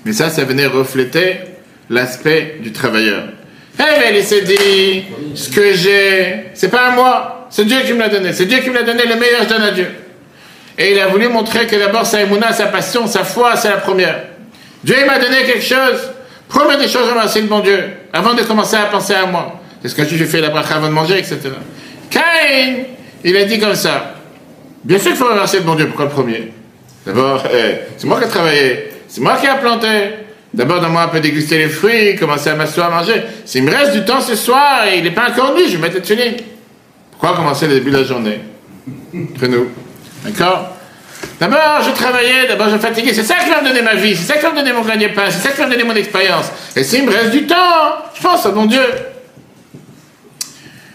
[0.04, 1.36] Mais ça, ça venait refléter
[1.88, 3.24] l'aspect du travailleur.
[3.78, 8.00] Hevel, il s'est dit, ce que j'ai, c'est pas à moi, c'est Dieu qui me
[8.00, 9.86] l'a donné, c'est Dieu qui me l'a donné, le meilleur je donne à Dieu.
[10.78, 13.76] Et il a voulu montrer que d'abord sa émouna, sa passion, sa foi, c'est la
[13.76, 14.24] première.
[14.82, 16.10] Dieu m'a donné quelque chose.
[16.48, 17.84] Première des choses, remercier le bon Dieu.
[18.12, 19.60] Avant de commencer à penser à moi.
[19.82, 21.40] C'est ce que je fais la bracha avant de manger, etc.
[22.10, 22.20] Cain,
[23.22, 24.14] il a dit comme ça.
[24.82, 25.86] Bien sûr qu'il faut remercier le bon Dieu.
[25.86, 26.52] Pourquoi le premier?
[27.06, 28.88] D'abord, eh, c'est moi qui ai travaillé.
[29.08, 29.88] C'est moi qui ai planté.
[30.52, 33.22] D'abord, donne-moi un peu déguster les fruits, commencer à m'asseoir à manger.
[33.44, 35.82] S'il me reste du temps ce soir et il n'est pas encore nuit, je vais
[35.82, 36.36] mettre le tunnel.
[37.10, 38.40] Pourquoi commencer le début de la journée?
[39.12, 39.68] Entre nous.
[40.24, 40.76] D'accord
[41.40, 43.12] D'abord, je travaillais, d'abord, je fatiguais.
[43.12, 44.82] C'est ça qui va me donner ma vie, c'est ça qui va me donner mon
[44.82, 46.46] gagne-pain, c'est ça qui va me donner mon expérience.
[46.76, 47.56] Et s'il me reste du temps,
[48.14, 48.84] je pense à mon Dieu.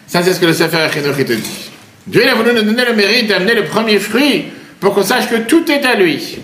[0.08, 1.72] Ça, c'est ce que le Sefer Achinoch te dit.
[2.08, 4.46] Dieu il a voulu nous donner le mérite d'amener le premier fruit
[4.80, 6.39] pour qu'on sache que tout est à lui.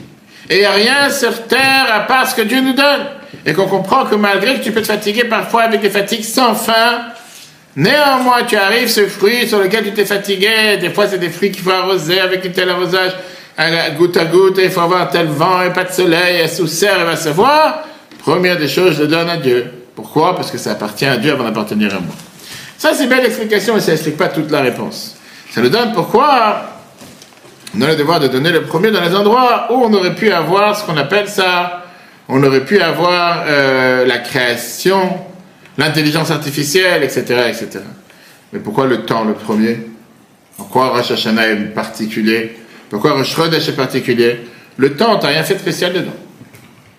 [0.50, 3.08] Et il n'y a rien sur terre à part ce que Dieu nous donne.
[3.45, 6.54] Et qu'on comprend que malgré que tu peux te fatiguer parfois avec des fatigues sans
[6.54, 7.06] fin,
[7.76, 10.78] néanmoins tu arrives ce fruit sur lequel tu t'es fatigué.
[10.80, 13.12] Des fois, c'est des fruits qu'il faut arroser avec un tel arrosage,
[13.58, 16.48] un goutte à goutte, et il faut avoir tel vent et pas de soleil, et
[16.48, 17.84] sous serre, il va se voir.
[18.20, 19.72] Première des choses, je le donne à Dieu.
[19.96, 20.36] Pourquoi?
[20.36, 22.16] Parce que ça appartient à Dieu avant d'appartenir à moi.
[22.78, 25.16] Ça, c'est belle explication, mais ça n'explique pas toute la réponse.
[25.52, 26.72] Ça nous donne pourquoi?
[27.78, 30.32] On a le devoir de donner le premier dans les endroits où on aurait pu
[30.32, 31.84] avoir ce qu'on appelle ça,
[32.28, 35.18] on aurait pu avoir euh, la création,
[35.78, 37.80] l'intelligence artificielle, etc., etc.
[38.54, 39.80] Mais pourquoi le temps le premier?
[40.58, 42.58] Pourquoi Rosh Hashanah est particulier?
[42.90, 44.40] Pourquoi Rosh Chodesh est particulier?
[44.78, 46.16] Le temps, tu n'as rien fait de spécial dedans.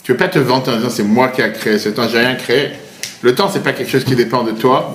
[0.03, 2.19] Tu veux pas te vanter en disant c'est moi qui ai créé ce temps, j'ai
[2.19, 2.71] rien créé.
[3.23, 4.95] Le temps, c'est pas quelque chose qui dépend de toi.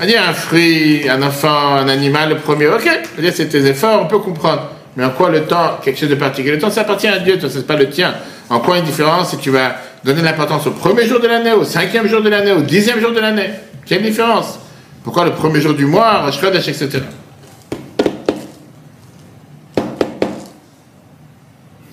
[0.00, 2.88] On dire un fruit, un enfant, un animal, le premier, ok,
[3.34, 4.70] c'est tes efforts, on peut comprendre.
[4.98, 7.38] Mais en quoi le temps, quelque chose de particulier Le temps, ça appartient à Dieu,
[7.40, 8.14] ce n'est pas le tien.
[8.50, 11.62] En quoi une différence si tu vas donner l'importance au premier jour de l'année, au
[11.62, 13.50] cinquième jour de l'année, au dixième jour de l'année?
[13.86, 14.58] Quelle différence?
[15.04, 16.98] Pourquoi le premier jour du mois, Rosh Chodesh, etc.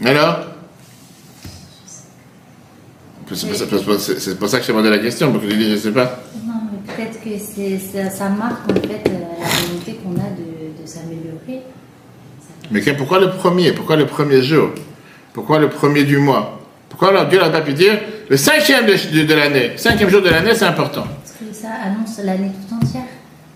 [0.03, 0.39] Alors?
[3.35, 3.55] C'est pour,
[3.99, 5.91] ça- c'est que je t'ai demandé la question, parce que je dis, je ne sais
[5.91, 6.23] pas.
[6.43, 6.53] Non,
[6.87, 11.61] peut-être que c'est, ça, marque en fait euh, la volonté qu'on a de s'améliorer.
[12.71, 13.71] Mais pourquoi le premier?
[13.73, 14.69] Pourquoi le premier jour?
[15.33, 16.59] Pourquoi le premier du mois?
[16.89, 17.99] Pourquoi alors Dieu n'a pas pu dire
[18.29, 21.03] le cinquième de, de- de l'année Cinquième jour de l'année, c'est important.
[21.03, 23.03] Parce que ça annonce l'année tout entière.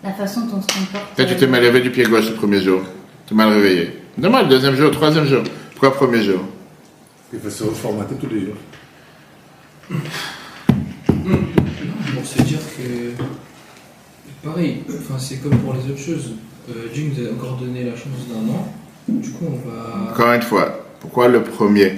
[0.04, 1.16] La façon dont on se comporte.
[1.16, 2.82] Peut-être tu t'es mal levé du pied gauche le premier jour.
[3.26, 3.92] Tu t'es mal réveillé.
[4.18, 5.44] Normal, le deuxième jour, le troisième jour.
[5.72, 6.40] Pourquoi premier jour?
[7.34, 8.56] Il faut se reformater tous les jours.
[12.14, 13.24] Pour se dire que.
[14.48, 16.32] Pareil, enfin, c'est comme pour les autres choses.
[16.70, 18.74] Euh, Dieu nous a encore donné la chance d'un an.
[19.22, 20.12] Du coup, on va.
[20.12, 21.94] Encore une fois, pourquoi le premier?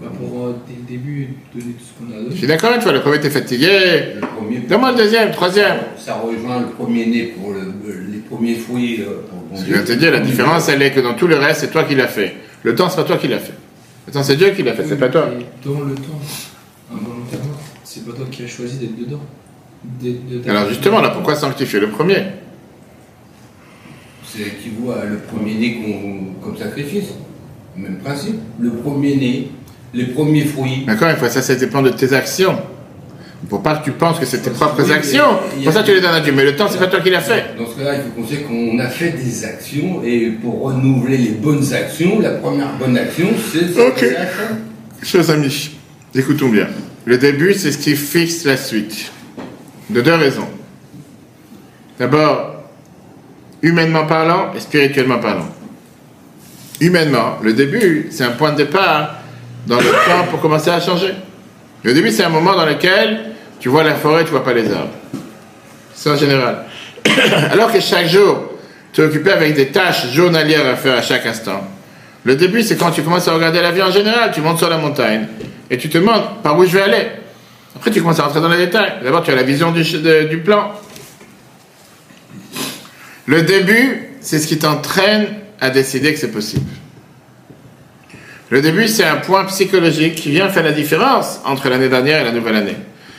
[0.00, 2.36] Bah, pour euh, dès le début donner tout ce qu'on a Je donné.
[2.36, 4.14] suis d'accord une fois, le premier t'es fatigué.
[4.14, 5.78] Le premier, Donne-moi le deuxième, le troisième.
[5.98, 7.72] ça rejoint le premier né pour le-
[8.12, 10.82] les premiers fruits euh, pour le bon Je viens de te dire, la différence, elle
[10.82, 12.34] est que dans tout le reste, c'est toi qui l'as fait.
[12.62, 13.54] Le temps, c'est pas toi qui l'as fait.
[14.06, 15.28] Le temps, c'est Dieu qui l'a fait, c'est pas toi.
[15.64, 16.20] Dans le temps,
[16.92, 19.20] involontairement, c'est pas toi qui as choisi d'être dedans.
[19.82, 22.22] D'être- d'être- Alors justement, là, pourquoi sanctifier le premier?
[24.36, 27.06] C'est équivaut à le premier né qu'on- comme sacrifice.
[27.76, 28.36] Même principe.
[28.60, 29.48] Le premier né,
[29.94, 30.84] les premiers fruits.
[30.88, 32.56] Encore une fois, ça, ça dépend de tes actions.
[33.50, 35.38] Pour pas que tu penses que c'est tes propres Oui, actions.
[35.56, 36.32] il a- Pour ça, tu les donnes à Dieu.
[36.34, 37.44] Mais le temps, c'est pas toi qui l'as fait.
[37.58, 41.18] Dans ce cas-là, il faut qu'on sait qu'on a fait des actions et pour renouveler
[41.18, 44.04] les bonnes actions, la première bonne action, c'est de Ok.
[45.02, 45.70] Chers amis,
[46.14, 46.66] écoutons bien.
[47.04, 49.12] Le début, c'est ce qui fixe la suite.
[49.90, 50.48] De deux raisons.
[51.98, 52.55] D'abord,
[53.62, 55.48] humainement parlant et spirituellement parlant.
[56.80, 59.14] Humainement, le début, c'est un point de départ
[59.66, 61.14] dans le temps pour commencer à changer.
[61.82, 64.70] Le début, c'est un moment dans lequel tu vois la forêt, tu vois pas les
[64.70, 64.90] arbres.
[65.94, 66.64] C'est en général.
[67.50, 68.52] Alors que chaque jour,
[68.92, 71.66] tu es occupé avec des tâches journalières à faire à chaque instant.
[72.24, 74.32] Le début, c'est quand tu commences à regarder la vie en général.
[74.34, 75.26] Tu montes sur la montagne
[75.70, 77.06] et tu te demandes par où je vais aller.
[77.76, 78.94] Après, tu commences à rentrer dans les détails.
[79.02, 80.72] D'abord, tu as la vision du, plan.
[83.26, 85.26] Le début, c'est ce qui t'entraîne
[85.60, 86.66] à décider que c'est possible.
[88.50, 92.24] Le début, c'est un point psychologique qui vient faire la différence entre l'année dernière et
[92.24, 92.76] la nouvelle année.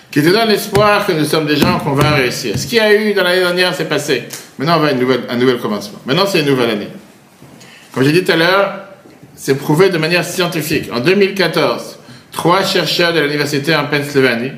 [0.09, 2.57] qui te donne l'espoir que nous sommes des gens qu'on va réussir.
[2.57, 4.23] Ce qu'il y a eu dans l'année dernière, c'est passé.
[4.57, 5.99] Maintenant, on va à un nouvel commencement.
[6.05, 6.87] Maintenant, c'est une nouvelle année.
[7.91, 8.79] Comme j'ai dit tout à l'heure,
[9.35, 10.89] c'est prouvé de manière scientifique.
[10.93, 11.99] En 2014,
[12.31, 14.53] trois chercheurs de l'université en Pennsylvanie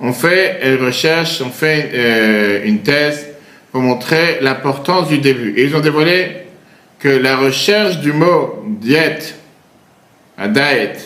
[0.00, 3.31] ont fait une recherche, ont fait euh, une thèse
[3.72, 5.54] pour montrer l'importance du début.
[5.56, 6.46] Et ils ont dévoilé
[6.98, 9.36] que la recherche du mot diète,
[10.38, 10.98] un diet,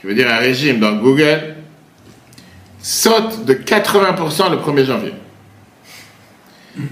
[0.00, 1.56] qui veut dire un régime dans Google,
[2.80, 5.14] saute de 80% le 1er janvier.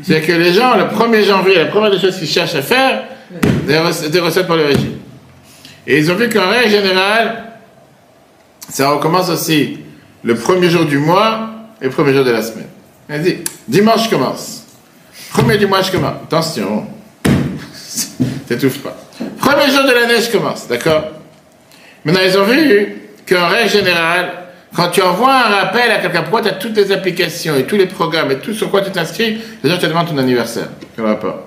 [0.03, 3.05] C'est-à-dire que les gens, le 1er janvier, la première des choses qu'ils cherchent à faire,
[3.67, 4.99] recettes, des recettes pour le régime.
[5.87, 7.45] Et ils ont vu qu'en règle générale,
[8.69, 9.79] ça recommence aussi
[10.23, 12.69] le premier jour du mois et le premier jour de la semaine.
[13.23, 14.60] Dit, dimanche commence.
[15.33, 16.15] Premier du mois je commence.
[16.25, 16.87] Attention,
[18.49, 18.97] t'étouffe pas.
[19.39, 21.05] Premier jour de l'année je commence, d'accord?
[22.05, 22.95] Maintenant ils ont vu
[23.29, 24.33] qu'en règle générale,
[24.75, 27.77] quand tu envoies un rappel à quelqu'un, pourquoi tu as toutes les applications et tous
[27.77, 30.69] les programmes et tout sur quoi tu t'inscris, les gens te demandent ton anniversaire.
[30.95, 31.45] Quel rapport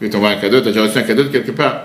[0.00, 1.82] Tu t'envoies un cadeau, tu as déjà reçu un cadeau de quelque part,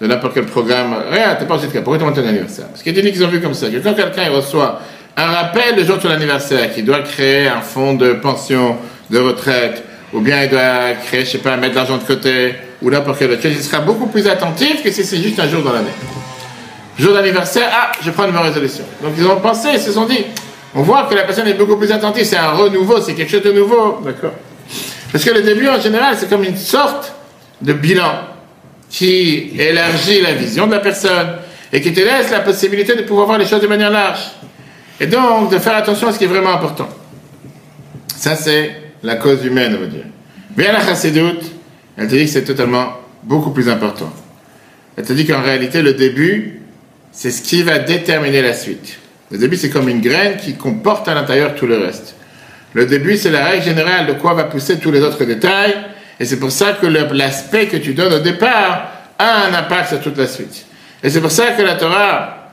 [0.00, 0.94] de n'importe quel programme.
[1.10, 1.84] Rien, t'es pas reçu de cadeau.
[1.84, 2.66] Pourquoi tu demandes ton anniversaire?
[2.82, 4.80] Qu'il y a des qu'ils ont vu comme ça, que quand quelqu'un reçoit
[5.16, 8.76] un rappel le jour de son anniversaire, qu'il doit créer un fonds de pension,
[9.10, 12.88] de retraite, ou bien il doit créer, je sais pas, mettre l'argent de côté, ou
[12.88, 15.62] n'importe quelle autre chose, il sera beaucoup plus attentif que si c'est juste un jour
[15.62, 15.90] dans l'année.
[16.96, 18.84] Jour d'anniversaire, ah, je prends nouvelle résolution.
[19.02, 20.24] Donc ils ont pensé, ils se sont dit,
[20.76, 23.42] on voit que la personne est beaucoup plus attentive, c'est un renouveau, c'est quelque chose
[23.42, 24.34] de nouveau, d'accord
[25.10, 27.12] Parce que le début, en général, c'est comme une sorte
[27.60, 28.12] de bilan
[28.88, 31.38] qui élargit la vision de la personne
[31.72, 34.20] et qui te laisse la possibilité de pouvoir voir les choses de manière large.
[35.00, 36.88] Et donc, de faire attention à ce qui est vraiment important.
[38.16, 40.06] Ça, c'est la cause humaine, on va dire.
[40.56, 41.44] Mais à la chassidoute,
[41.96, 44.12] elle te dit que c'est totalement beaucoup plus important.
[44.96, 46.62] Elle te dit qu'en réalité, le début,
[47.12, 48.98] c'est ce qui va déterminer la suite.
[49.30, 52.16] Le début, c'est comme une graine qui comporte à l'intérieur tout le reste.
[52.72, 55.74] Le début, c'est la règle générale de quoi va pousser tous les autres détails.
[56.18, 60.00] Et c'est pour ça que l'aspect que tu donnes au départ a un impact sur
[60.00, 60.66] toute la suite.
[61.02, 62.52] Et c'est pour ça que la Torah,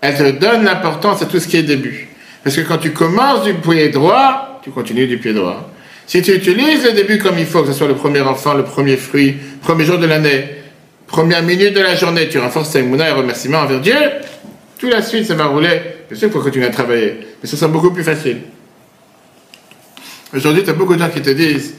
[0.00, 2.08] elle te donne l'importance à tout ce qui est début.
[2.44, 5.68] Parce que quand tu commences du pied droit, tu continues du pied droit.
[6.06, 8.64] Si tu utilises le début comme il faut, que ce soit le premier enfant, le
[8.64, 10.44] premier fruit, premier jour de l'année,
[11.06, 13.96] première minute de la journée, tu renforces ta mouna et remerciement envers Dieu,
[14.78, 15.80] tout la suite, ça va rouler.
[16.08, 18.38] Bien sûr qu'il faut continuer à travailler, mais ça sera beaucoup plus facile.
[20.34, 21.74] Aujourd'hui, tu as beaucoup de gens qui te disent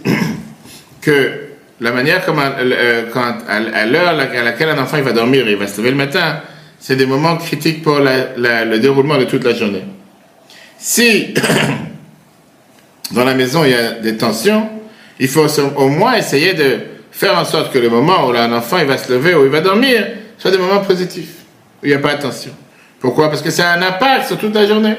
[1.01, 1.31] que
[1.79, 5.57] la manière comme, euh, quand, à, l'heure à laquelle un enfant il va dormir, il
[5.57, 6.41] va se lever le matin,
[6.79, 9.83] c'est des moments critiques pour le déroulement de toute la journée.
[10.77, 11.33] Si
[13.13, 14.69] dans la maison il y a des tensions,
[15.19, 15.45] il faut
[15.76, 16.80] au moins essayer de
[17.12, 19.62] faire en sorte que le moment où un enfant va se lever ou il va
[19.62, 20.06] dormir
[20.38, 21.36] soit des moments positifs,
[21.82, 22.52] où il n'y a pas de tension.
[22.99, 23.30] Pourquoi?
[23.30, 24.95] Parce que ça a un impact sur toute la journée.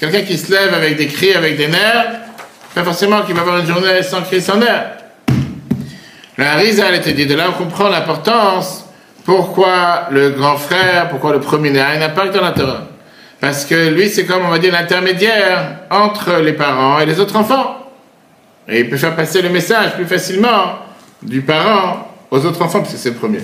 [0.00, 2.20] Quelqu'un qui se lève avec des cris, avec des nerfs,
[2.74, 4.92] pas forcément qu'il va avoir une journée sans cris, sans nerfs.
[6.38, 8.84] La risa, elle était dit, de là on comprend l'importance,
[9.24, 12.54] pourquoi le grand frère, pourquoi le premier né a un impact dans la.
[13.40, 17.36] Parce que lui, c'est comme, on va dire, l'intermédiaire entre les parents et les autres
[17.36, 17.76] enfants.
[18.68, 20.78] Et il peut faire passer le message plus facilement
[21.22, 23.40] du parent aux autres enfants, parce que c'est le premier.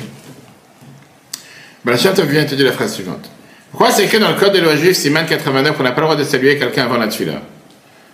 [1.85, 3.31] Balachat vient te dire la phrase suivante.
[3.71, 6.07] Pourquoi c'est écrit dans le code des lois juives, Siman 89, qu'on n'a pas le
[6.07, 7.43] droit de saluer quelqu'un avant la tuila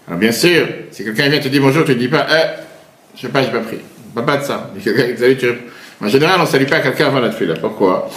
[0.07, 2.61] Alors bien sûr, si quelqu'un vient te dire bonjour, tu ne dis pas, eh,
[3.15, 3.79] je sais pas, j'ai pas pris.
[4.15, 4.71] Pas pas de ça.
[6.03, 7.55] En général, on ne salue pas quelqu'un avant la tuila.
[7.61, 8.09] Pourquoi?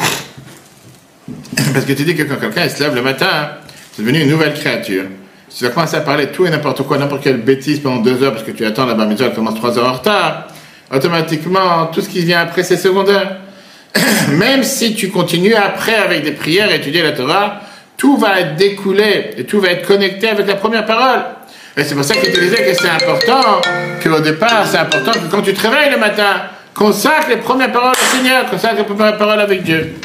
[1.74, 3.50] Parce que tu dis que quand quelqu'un se lève le matin,
[3.92, 5.04] c'est devenu une nouvelle créature.
[5.50, 8.24] Si tu vas commencer à parler tout et n'importe quoi, n'importe quelle bêtise pendant deux
[8.24, 10.48] heures parce que tu attends la bar mitzvah, elle commence trois heures en retard,
[10.92, 13.38] automatiquement, tout ce qui vient après, c'est secondaire.
[14.32, 17.62] Même si tu continues après avec des prières étudier la Torah,
[17.98, 21.22] tout va découlé et tout va être connecté avec la première parole.
[21.78, 23.62] Et c'est pour ça qu'il te disait que c'est important,
[24.04, 26.44] qu'au départ, c'est important que quand tu te réveilles le matin,
[26.74, 29.96] consacre les premières paroles au Seigneur, consacre les premières paroles avec Dieu.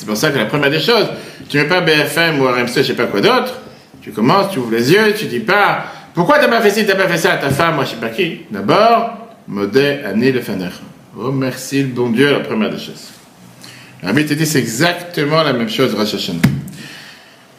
[0.00, 1.08] C'est pour ça que la première des choses,
[1.50, 3.58] tu ne mets pas BFM ou RMC, je sais pas quoi d'autre.
[4.00, 5.84] Tu commences, tu ouvres les yeux, tu dis pas
[6.14, 7.34] pourquoi t'as pas fait ci, t'as pas fait ça?
[7.34, 8.40] À ta femme, moi je sais pas qui.
[8.50, 10.70] D'abord, modé ani le faner.
[11.14, 13.10] Remercie le bon Dieu, la première des choses.
[14.02, 16.40] Bible te dit c'est exactement la même chose Rosh Hashanah.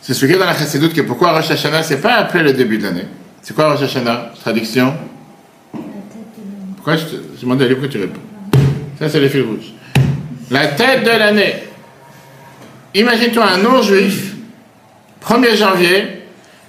[0.02, 2.86] C'est expliqué dans la Chassidoute que pourquoi Rosh Hashanah c'est pas après le début de
[2.86, 3.06] l'année.
[3.44, 4.32] C'est quoi Rosh Hashanah?
[4.42, 4.96] Traduction?
[6.78, 8.20] Pourquoi je te je demandais à lui pourquoi tu réponds
[8.98, 9.74] Ça c'est les fils rouges.
[10.50, 11.71] La tête de l'année.
[12.94, 14.34] Imagine-toi un non-juif,
[15.26, 16.24] 1er janvier,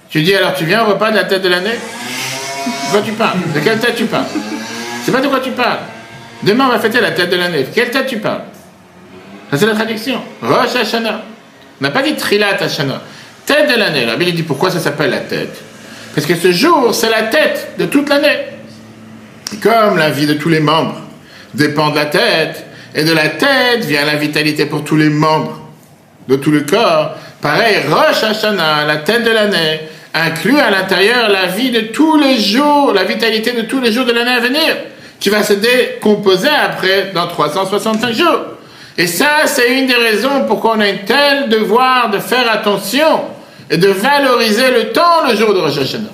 [0.09, 1.71] tu dis alors tu viens au repas de la tête de l'année?
[1.71, 3.39] De quoi tu parles?
[3.53, 4.25] De quelle tête tu parles?
[5.03, 5.79] C'est pas de quoi tu parles.
[6.43, 7.65] Demain on va fêter la tête de l'année.
[7.73, 8.43] Quelle tête tu parles?
[9.51, 10.21] Ça c'est la traduction.
[10.41, 11.21] Rosh Hashanah.
[11.81, 13.01] On n'a pas dit Trilat Hashanah.
[13.45, 14.05] Tête de l'année.
[14.05, 15.61] La Bible dit pourquoi ça s'appelle la tête?
[16.15, 18.37] Parce que ce jour, c'est la tête de toute l'année.
[19.61, 21.01] Comme la vie de tous les membres
[21.53, 22.65] dépend de la tête,
[22.95, 25.59] et de la tête vient la vitalité pour tous les membres
[26.27, 29.81] de tout le corps, pareil, Rosh Hashanah, la tête de l'année,
[30.13, 34.05] inclut à l'intérieur la vie de tous les jours, la vitalité de tous les jours
[34.05, 34.75] de l'année à venir,
[35.19, 38.41] qui va se décomposer après dans 365 jours.
[38.97, 43.21] Et ça, c'est une des raisons pourquoi on a un tel devoir de faire attention
[43.69, 46.09] et de valoriser le temps le jour de Rosh Hashanah.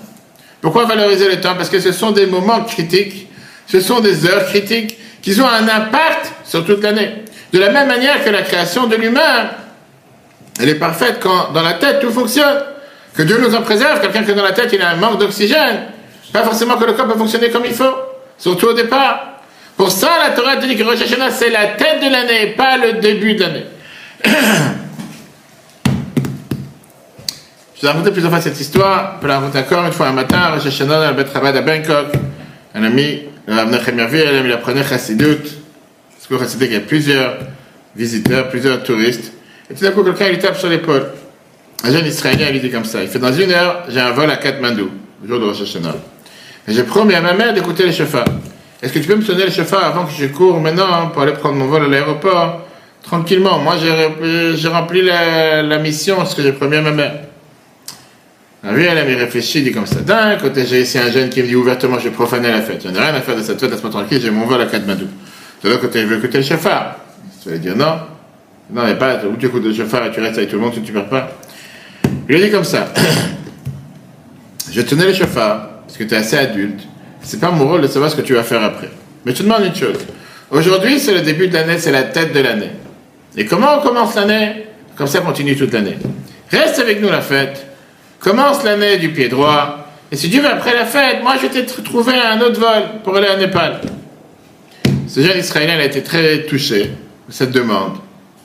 [0.62, 1.55] Pourquoi valoriser le temps?
[1.55, 3.28] Parce que ce sont des moments critiques,
[3.68, 7.12] ce sont des heures critiques qui ont un impact sur toute l'année.
[7.51, 9.49] De la même manière que la création de l'humain,
[10.60, 12.64] elle est parfaite quand dans la tête tout fonctionne.
[13.16, 15.20] Que Dieu nous en préserve, quelqu'un qui est dans la tête, il a un manque
[15.20, 15.88] d'oxygène.
[16.32, 17.95] Pas forcément que le corps peut fonctionner comme il faut,
[18.38, 19.39] surtout au départ.
[19.76, 22.99] Pour ça, la Torah dit que Rosh Hashanah, c'est la tête de l'année, pas le
[22.99, 23.66] début de l'année.
[27.82, 29.14] Je vous ai plusieurs fois cette histoire.
[29.16, 32.07] Je peux la raconter encore une fois un matin, Rosh Hashanah, dans le à Bangkok.
[32.76, 35.39] Un ami, le Rav Nechem Yavir, il apprenait Chassidut.
[35.41, 37.38] Parce que Chassidut, il y a plusieurs
[37.95, 39.32] visiteurs, plusieurs touristes.
[39.70, 41.06] Et tout d'un coup, quelqu'un lui tape sur l'épaule.
[41.84, 43.02] Un jeune Israélien, lui dit comme ça.
[43.02, 44.90] Il fait dans une heure, j'ai un vol à Katmandou,
[45.22, 45.96] le jour de Rosh Hashanah.
[46.68, 48.26] Et j'ai promis à ma mère d'écouter les chauffeurs.
[48.82, 51.34] Est-ce que tu peux me sonner le chauffeur avant que je cours maintenant pour aller
[51.34, 52.66] prendre mon vol à l'aéroport?
[53.04, 53.60] Tranquillement.
[53.60, 57.14] Moi, j'ai, rempli la, mission, ce que j'ai promis à ma mère.
[58.64, 60.02] Ah oui, elle a réfléchi, dit comme ça.
[60.02, 62.84] D'un côté, j'ai ici un jeune qui me dit ouvertement, je vais profaner la fête.
[62.84, 65.08] Je n'ai rien à faire de cette fête, laisse-moi tranquille, j'ai mon vol à Katmandou.
[65.64, 66.96] De l'autre côté, je veux écouter le chauffeur.
[67.42, 68.00] Tu vas dire non.
[68.72, 70.74] Non, mais pas, où tu écoutes le chauffeur et tu restes avec tout le monde,
[70.74, 71.32] tu ne perds pas.
[72.28, 72.88] Il a dit comme ça.
[74.72, 76.82] je tenais le chauffeur, parce que tu es assez adulte.
[77.22, 78.90] C'est pas mon rôle de savoir ce que tu vas faire après.
[79.26, 79.98] Mais je te demande une chose.
[80.52, 82.72] Aujourd'hui, c'est le début de l'année, c'est la tête de l'année.
[83.36, 84.66] Et comment on commence l'année?
[84.96, 85.98] Comme ça, continue toute l'année.
[86.52, 87.66] Reste avec nous la fête.
[88.20, 89.88] Commence l'année du pied droit.
[90.12, 92.84] Et si Dieu veut après la fête, moi je vais te trouver un autre vol
[93.04, 93.82] pour aller à Népal.
[95.08, 96.92] Ce jeune Israélien a été très touché
[97.28, 97.98] de cette demande.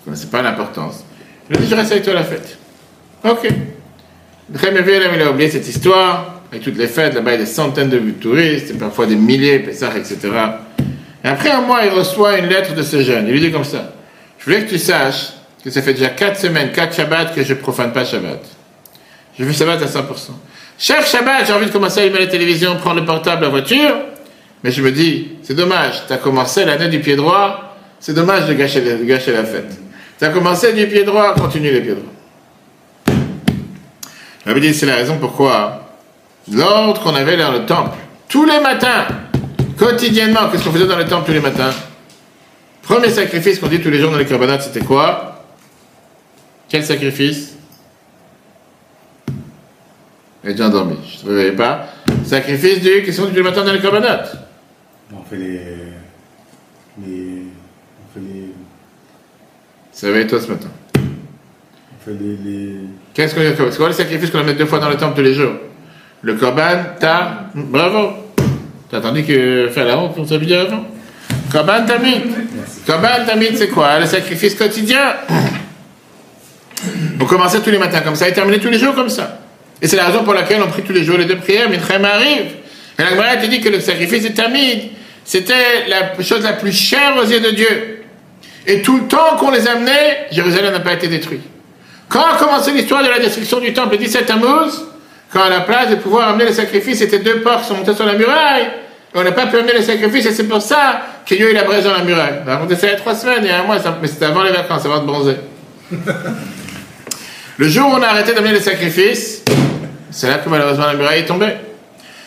[0.06, 1.04] Ne pas l'importance.
[1.48, 2.58] Il a dit Je reste avec toi à la fête.
[3.24, 3.48] Ok.
[4.52, 6.42] Il a oublié cette histoire.
[6.50, 9.56] Avec toutes les fêtes, là-bas il y a des centaines de touristes, parfois des milliers,
[9.56, 10.16] etc.
[11.24, 13.26] Et après un mois, il reçoit une lettre de ce jeune.
[13.26, 13.92] Il lui dit comme ça
[14.38, 15.32] Je voulais que tu saches
[15.64, 18.40] que ça fait déjà 4 semaines, 4 Shabbats que je profane pas Shabbat.
[19.36, 20.02] Je fais Shabbat à 100%.
[20.78, 23.96] Chaque Shabbat, j'ai envie de commencer à allumer la télévision, prendre le portable, la voiture.
[24.62, 28.46] Mais je me dis, c'est dommage, tu as commencé l'année du pied droit, c'est dommage
[28.46, 29.78] de gâcher la fête.
[30.20, 33.16] As commencé du pied droit, continue les pieds droits.
[34.46, 35.84] J'avais dit, c'est la raison pourquoi
[36.52, 37.96] l'ordre qu'on avait dans le temple,
[38.28, 39.06] tous les matins,
[39.78, 41.72] quotidiennement, qu'est-ce qu'on faisait dans le temple tous les matins?
[42.82, 45.42] Premier sacrifice qu'on dit tous les jours dans les corbanotes, c'était quoi?
[46.68, 47.56] Quel sacrifice?
[50.44, 51.86] Est déjà endormi, je ne te réveille pas.
[52.24, 54.36] Sacrifice du, qu'est-ce qu'on dit le matin dans les corbanotes
[55.14, 55.60] On fait les.
[57.06, 57.33] les les.
[60.02, 60.68] Réveille-toi ce matin.
[60.96, 62.36] On fait les.
[62.44, 62.76] les...
[63.14, 65.16] Qu'est-ce qu'on fait C'est quoi le sacrifice qu'on a met deux fois dans le temple
[65.16, 65.52] tous les jours?
[66.22, 67.50] Le corban, ta.
[67.54, 68.12] Bravo
[68.90, 70.84] T'as attendu que faire la honte pour s'habiller avant?
[71.50, 72.22] Corban tamid.
[72.86, 75.14] Corban tamid, c'est quoi Le sacrifice quotidien?
[77.20, 79.40] On commençait tous les matins comme ça et terminait tous les jours comme ça.
[79.80, 82.04] Et c'est la raison pour laquelle on prie tous les jours les deux prières, Minchaim
[82.04, 82.52] arrive.
[82.98, 84.90] Et la te dit que le sacrifice est tamid.
[85.24, 87.93] C'était la chose la plus chère aux yeux de Dieu.
[88.66, 91.40] Et tout le temps qu'on les amenait, Jérusalem n'a pas été détruit.
[92.08, 94.84] Quand a commencé l'histoire de la destruction du temple le 17 Tammuz,
[95.32, 97.94] quand à la place de pouvoir amener les sacrifices, c'était deux porcs qui sont montés
[97.94, 98.68] sur la muraille,
[99.14, 101.50] et on n'a pas pu amener les sacrifices, et c'est pour ça qu'il y a
[101.50, 102.40] eu la braise dans la muraille.
[102.44, 104.42] On a raconté ça il y a trois semaines, a un mois, mais c'était avant
[104.42, 105.36] les vacances, avant de bronzer.
[107.56, 109.44] Le jour où on a arrêté d'amener les sacrifices,
[110.10, 111.52] c'est là que malheureusement la muraille est tombée.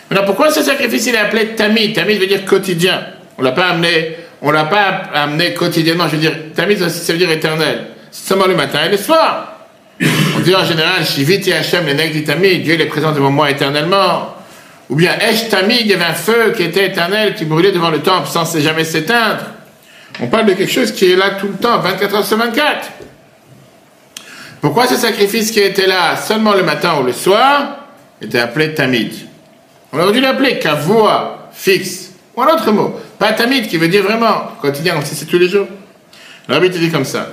[0.10, 1.94] Maintenant, pourquoi ce sacrifice il est appelé tamid?
[1.94, 3.02] Tamid veut dire quotidien.
[3.38, 6.08] On l'a pas amené, on l'a pas amené quotidiennement.
[6.08, 7.88] Je veux dire, tamid ça veut dire éternel.
[8.12, 9.54] C'est seulement le matin et le soir.
[10.36, 14.36] On dit en général, Shiviti Hashem, les tamid, Dieu est présent devant moi éternellement.
[14.90, 17.90] Ou bien Esh tamid, il y avait un feu qui était éternel, qui brûlait devant
[17.90, 19.44] le temple sans jamais s'éteindre.
[20.22, 22.90] On parle de quelque chose qui est là tout le temps, 24 heures sur 24.
[24.62, 27.86] Pourquoi ce sacrifice qui était là seulement le matin ou le soir
[28.22, 29.14] était appelé tamid?
[29.92, 33.00] On aurait dû l'appeler kavua, fixe, ou un autre mot.
[33.20, 35.68] Pas tamid qui veut dire vraiment quotidien, comme si c'est tous les jours.
[36.48, 37.30] Le rabbi te dit comme ça.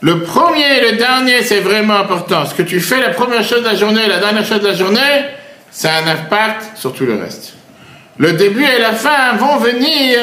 [0.00, 2.44] Le premier et le dernier, c'est vraiment important.
[2.44, 4.74] Ce que tu fais la première chose de la journée, la dernière chose de la
[4.74, 5.24] journée,
[5.70, 7.54] ça a un impact sur tout le reste.
[8.18, 10.18] Le début et la fin vont venir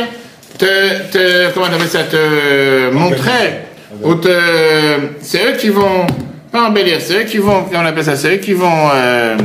[0.58, 3.72] te, te comment on ça, te montrer
[4.04, 4.16] ou
[5.22, 6.08] c'est eux qui vont,
[6.52, 9.38] pas embellir, c'est eux qui vont, on appelle ça, c'est eux qui vont, euh,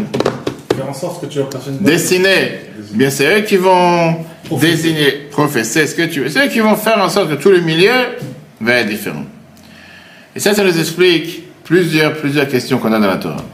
[0.76, 1.38] Faire en sorte que tu.
[1.80, 2.60] Dessiner.
[2.92, 4.16] Bien, c'est eux qui vont
[4.50, 6.28] Désigner, professer ce que tu veux.
[6.28, 7.92] C'est eux qui vont faire en sorte que tout le milieu
[8.60, 9.24] va être différent.
[10.34, 13.44] Et ça, ça nous explique plusieurs, plusieurs questions qu'on a dans la Torah.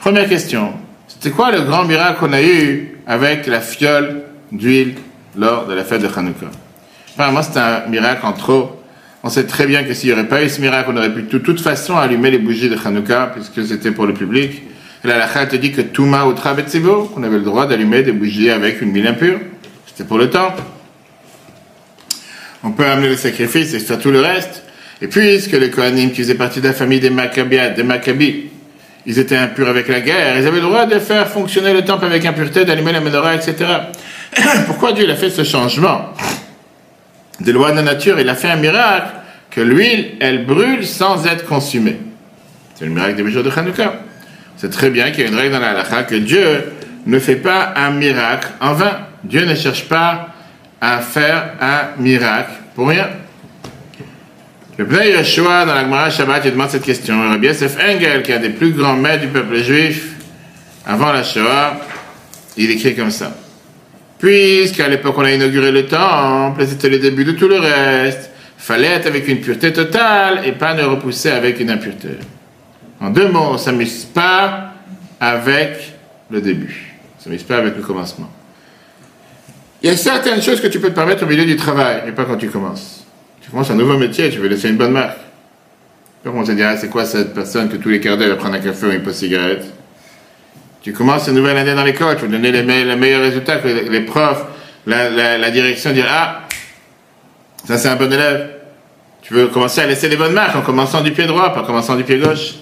[0.00, 0.72] Première question.
[1.06, 4.94] C'était quoi le grand miracle qu'on a eu avec la fiole d'huile
[5.36, 6.46] lors de la fête de Hanouka?
[7.14, 8.80] Apparemment, c'était un miracle en trop.
[9.22, 11.22] On sait très bien que s'il n'y aurait pas eu ce miracle, on aurait pu
[11.22, 14.62] de toute façon allumer les bougies de Hanouka, puisque c'était pour le public.
[15.04, 18.12] Et la halakha te dit que Touma ou Trabetsivo, qu'on avait le droit d'allumer des
[18.12, 19.38] bougies avec une mine impure.
[19.92, 20.62] C'était pour le temple.
[22.64, 24.62] On peut amener les sacrifices et faire tout le reste.
[25.02, 28.44] Et puisque les Kohanim qui faisaient partie de la famille des Maccabiades, des Maccabis,
[29.04, 32.04] ils étaient impurs avec la guerre, ils avaient le droit de faire fonctionner le temple
[32.04, 33.56] avec impureté, d'allumer la menorah, etc.
[34.66, 36.10] Pourquoi Dieu a fait ce changement
[37.40, 38.20] des lois de la nature?
[38.20, 39.08] Il a fait un miracle
[39.50, 41.98] que l'huile, elle brûle sans être consumée.
[42.76, 43.94] C'est le miracle des jours de Hanouka.
[44.56, 46.72] C'est très bien qu'il y a une règle dans la halakha que Dieu
[47.06, 48.98] ne fait pas un miracle en vain.
[49.24, 50.28] Dieu ne cherche pas
[50.80, 53.08] à faire un miracle pour rien.
[54.78, 57.20] Le Pnei Yeshua, dans la Gemara Shabbat, il demande cette question.
[57.28, 60.14] Rabbi Yosef Engel, qui est un des plus grands maîtres du peuple juif,
[60.86, 61.76] avant la Shoah,
[62.56, 63.32] il écrit comme ça.
[64.18, 68.88] Puisqu'à l'époque on a inauguré le temple, c'était le début de tout le reste, fallait
[68.88, 72.08] être avec une pureté totale et pas ne repousser avec une impureté.
[73.00, 74.72] En deux mots, on ne s'amuse pas
[75.20, 75.92] avec
[76.30, 76.94] le début.
[77.02, 78.30] On ne s'amuse pas avec le commencement.
[79.82, 82.12] Il y a certaines choses que tu peux te permettre au milieu du travail, mais
[82.12, 83.04] pas quand tu commences.
[83.40, 85.16] Tu commences un nouveau métier, tu veux laisser une bonne marque.
[85.18, 88.30] Tu peux commencer à dire, ah, c'est quoi cette personne que tous les quarts d'heure
[88.30, 89.64] elle prend un café ou une pause cigarette?
[90.82, 93.56] Tu commences une nouvelle année dans l'école, tu veux donner les, me- les meilleurs résultats,
[93.58, 94.44] que les, profs,
[94.86, 96.42] la direction dire, ah,
[97.66, 98.50] ça c'est un bon élève.
[99.22, 101.64] Tu veux commencer à laisser les bonnes marques en commençant du pied droit, pas en
[101.64, 102.54] commençant du pied gauche.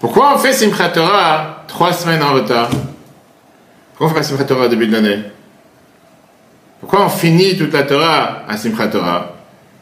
[0.00, 2.70] Pourquoi on fait Simchat Torah trois semaines en retard?
[3.90, 5.22] Pourquoi on fait pas Simchat Torah au début de l'année?
[6.82, 9.36] Pourquoi on finit toute la Torah à Simchat Torah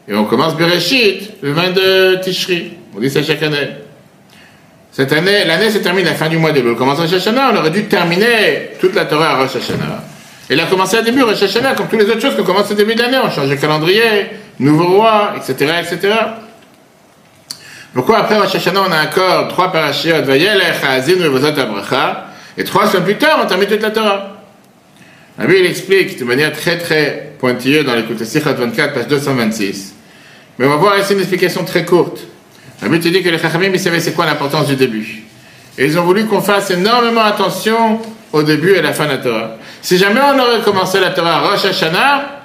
[0.07, 2.73] Et on commence Bereshit le 22 Tishri?
[2.95, 3.69] On dit ça chaque année.
[4.91, 7.53] Cette année, l'année se termine à la fin du mois de On commence Rosh Hashanah,
[7.53, 10.03] on aurait dû terminer toute la Torah à Rosh Hashanah.
[10.47, 12.75] Et a commencé à début Rosh Hashanah, comme toutes les autres choses qu'on commence au
[12.75, 13.17] début de l'année.
[13.23, 14.27] On change le calendrier,
[14.59, 16.13] nouveau roi, etc., etc.
[17.95, 22.85] Pourquoi après Rosh Hashanah, on a encore trois parashiot, Vayelech, Ha'azin, Revozot, Abracha, et trois
[22.85, 24.40] semaines plus tard, on termine toute la Torah.
[25.41, 29.95] Bible il explique de manière très très pointilleuse dans l'écoute Sichat 24, page 226.
[30.59, 32.19] Mais on va voir ici une explication très courte.
[32.83, 35.23] Bible te dit que les Chachamim, ils savaient c'est quoi l'importance du début.
[35.79, 37.99] Et ils ont voulu qu'on fasse énormément attention
[38.31, 39.57] au début et à la fin de la Torah.
[39.81, 42.43] Si jamais on aurait commencé la Torah à Rosh Hashanah,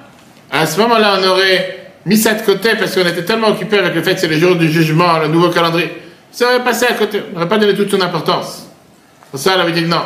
[0.51, 3.95] à ce moment-là, on aurait mis ça de côté parce qu'on était tellement occupé avec
[3.95, 5.91] le fait que c'est le jour du jugement, le nouveau calendrier.
[6.33, 7.21] Ça aurait passé à côté.
[7.31, 8.69] On n'aurait pas donné toute son importance.
[9.31, 10.03] Pour ça, on avait dit non.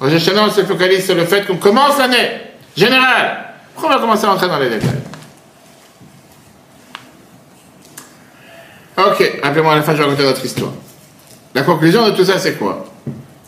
[0.00, 2.42] Rosh on se focalise sur le fait qu'on commence l'année
[2.76, 3.44] générale.
[3.82, 4.90] On va commencer à rentrer dans les détails?
[8.98, 10.72] Ok, appelez-moi à la fin, je vais raconter notre histoire.
[11.54, 12.86] La conclusion de tout ça, c'est quoi?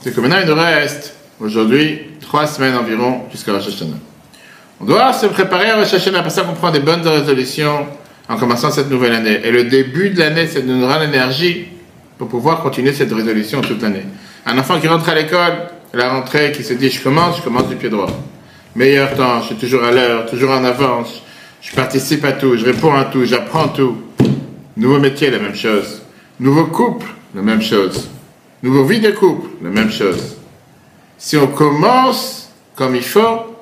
[0.01, 3.96] C'est que maintenant, il nous reste, aujourd'hui, trois semaines environ jusqu'à Rosh Hashanah.
[4.80, 7.86] On doit se préparer à Rosh Hashanah, pour qu'on prend des bonnes résolutions
[8.28, 9.40] en commençant cette nouvelle année.
[9.44, 11.68] Et le début de l'année, ça nous donnera l'énergie
[12.18, 14.05] pour pouvoir continuer cette résolution toute l'année.
[14.46, 17.68] Un enfant qui rentre à l'école, la rentrée, qui se dit je commence, je commence
[17.68, 18.11] du pied droit.
[18.74, 21.22] Meilleur temps, je suis toujours à l'heure, toujours en avance,
[21.62, 23.97] je participe à tout, je réponds à tout, j'apprends tout.
[24.76, 26.03] Nouveau métier, la même chose.
[26.39, 28.09] Nouveau couple, la même chose.
[28.62, 30.36] Nouveau vie de couple, la même chose.
[31.16, 33.57] Si on commence comme il faut,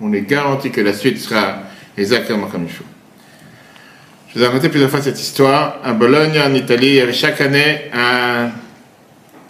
[0.00, 1.60] on est garanti que la suite sera
[1.96, 2.84] exactement comme il faut.
[4.28, 5.78] Je vous ai raconté plusieurs fois cette histoire.
[5.82, 8.50] À Bologne, en Italie, il y avait chaque année un-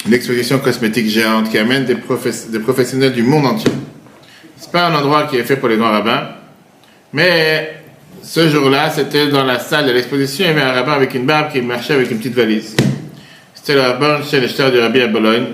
[0.06, 3.72] une exposition cosmétique géante qui amène des, professionnels du monde entier.
[4.56, 6.28] C'est pas un endroit qui est fait pour les grands rabbins,
[7.12, 7.74] mais
[8.22, 11.24] ce jour-là, c'était dans la salle de l'exposition, il y avait un rabbin avec une
[11.24, 12.76] barbe qui marchait avec une petite valise.
[13.54, 15.46] C'était le rabbin chez le du rabbi à Bologne,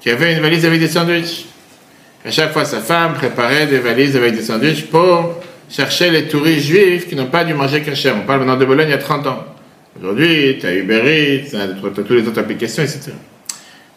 [0.00, 1.46] qui avait une valise avec des sandwichs.
[2.24, 6.66] À chaque fois, sa femme préparait des valises avec des sandwichs pour chercher les touristes
[6.66, 8.14] juifs qui n'ont pas dû manger cachère.
[8.16, 9.44] On parle maintenant de Bologne il y a 30 ans.
[9.98, 13.12] Aujourd'hui, tu as Uber Eats, tu as toutes les autres applications, etc.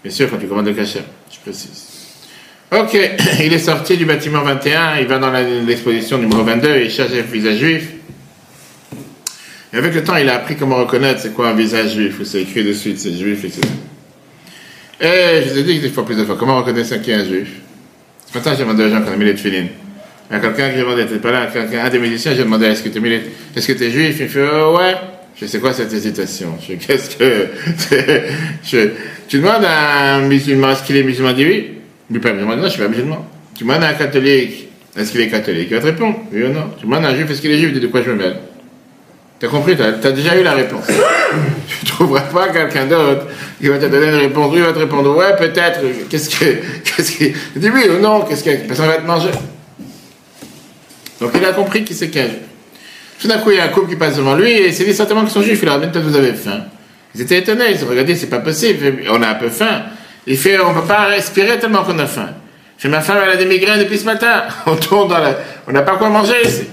[0.06, 1.02] Bien sûr, quand tu commandes le cachère,
[1.34, 1.88] je précise.
[2.72, 2.94] Ok,
[3.44, 7.22] il est sorti du bâtiment 21, il va dans l'exposition numéro 22, il cherche un
[7.24, 7.88] visage juif.
[9.74, 12.24] Et avec le temps, il a appris comment reconnaître c'est quoi un visage juif, où
[12.24, 13.62] c'est écrit dessus, c'est juif, etc.
[15.02, 17.26] Et je vous ai dit des fois plusieurs fois, comment reconnaître un qui est un
[17.26, 17.50] juif?
[18.32, 19.70] Ce matin, j'ai demandé aux gens qui ont mis les tefilines.
[20.30, 22.90] À quelqu'un qui demandé, t'es pas là, quelqu'un, un des musiciens, j'ai demandé, est-ce que
[22.90, 23.24] tu les...
[23.56, 24.18] est-ce que t'es juif?
[24.20, 24.94] Il fait, oh, ouais.
[25.36, 26.58] Je sais c'est quoi cette hésitation?
[26.68, 27.48] Je qu'est-ce que...
[28.64, 28.92] c'est-
[29.28, 31.32] Tu demandes à un musulman, est-ce qu'il est musulman?
[31.32, 31.72] Il dit oui.
[32.12, 33.26] Il pas musulman, non, je suis pas musulman.
[33.56, 35.68] Tu demandes à un catholique, est-ce qu'il est catholique?
[35.72, 36.70] Il va te répondre, oui ou non.
[36.80, 37.70] Tu demandes à un juif, est-ce qu'il est juif?
[37.70, 38.38] Il dit de quoi je me mêle?
[39.40, 40.86] T'as compris, t'as as déjà eu la réponse.
[41.68, 43.26] tu ne trouveras pas quelqu'un d'autre
[43.60, 44.54] qui va te donner une réponse.
[44.56, 46.46] Lui va te répondre, ouais, peut-être, qu'est-ce que.
[46.86, 47.26] Qu'est-ce que.
[47.60, 48.56] Dis oui ou non, qu'est-ce que.
[48.68, 49.32] Personne va te manger.
[51.20, 52.40] Donc il a compris qu'il s'est caché.
[53.20, 54.84] Tout d'un coup, il y a un couple qui passe devant lui et il s'est
[54.84, 55.60] dit certainement qu'ils sont juifs.
[55.62, 56.66] Il leur a dit, peut-être vous avez faim.
[57.14, 59.84] Ils étaient étonnés, ils se regardé, c'est pas possible, on a un peu faim.
[60.28, 62.30] Il fait, on ne peut pas respirer tellement qu'on a faim.
[62.78, 64.44] J'ai ma femme, elle a des migraines depuis ce matin.
[64.66, 65.38] On tourne dans la...
[65.68, 66.64] On n'a pas quoi manger ici.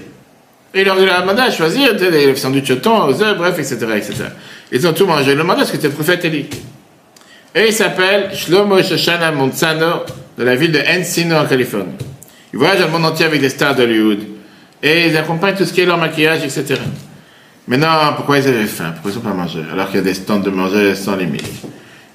[0.73, 3.77] Et il leur a demandé à choisir des sandwichs au thon, aux œufs, bref, etc.,
[3.95, 4.13] etc.
[4.71, 5.31] Ils ont tout mangé.
[5.31, 6.49] Il leur ce que c'était le prophète Élie.
[7.55, 10.03] Et il s'appelle Shlomo Shoshana Montsano
[10.37, 11.93] de la ville de Encino en Californie.
[12.51, 14.19] Ils voyagent dans le monde entier avec des stars d'Hollywood.
[14.83, 16.75] Et ils accompagnent tout ce qui est leur maquillage, etc.
[17.67, 18.91] Maintenant, pourquoi ils avaient faim?
[18.93, 21.45] Pourquoi ils n'ont pas mangé Alors qu'il y a des stands de manger sans limite.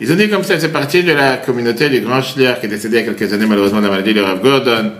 [0.01, 2.69] Ils ont dit comme ça, c'est parti de la communauté du grand Schlier qui est
[2.69, 4.93] décédé il y a quelques années malheureusement de la maladie, de Rav Gordon.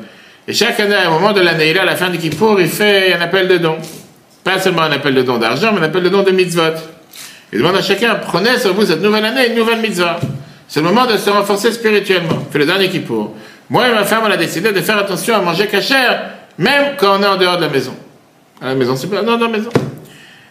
[0.49, 3.13] Et chaque année, un moment de l'année, il à la fin du Kippour, il fait
[3.13, 3.77] un appel de don.
[4.43, 6.63] Pas seulement un appel de don d'argent, mais un appel de don de mitzvot.
[7.53, 10.19] Il demande à chacun, prenez sur vous cette nouvelle année une nouvelle mitzvah.
[10.67, 12.47] C'est le moment de se renforcer spirituellement.
[12.51, 13.35] Fait le dernier Kippour.
[13.69, 17.19] Moi et ma femme, on a décidé de faire attention à manger cachère, même quand
[17.19, 17.95] on est en dehors de la maison.
[18.61, 19.71] À la maison, c'est pas, non, dans la maison.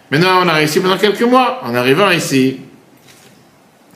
[0.09, 1.61] Maintenant, on a réussi pendant quelques mois.
[1.63, 2.61] En arrivant ici,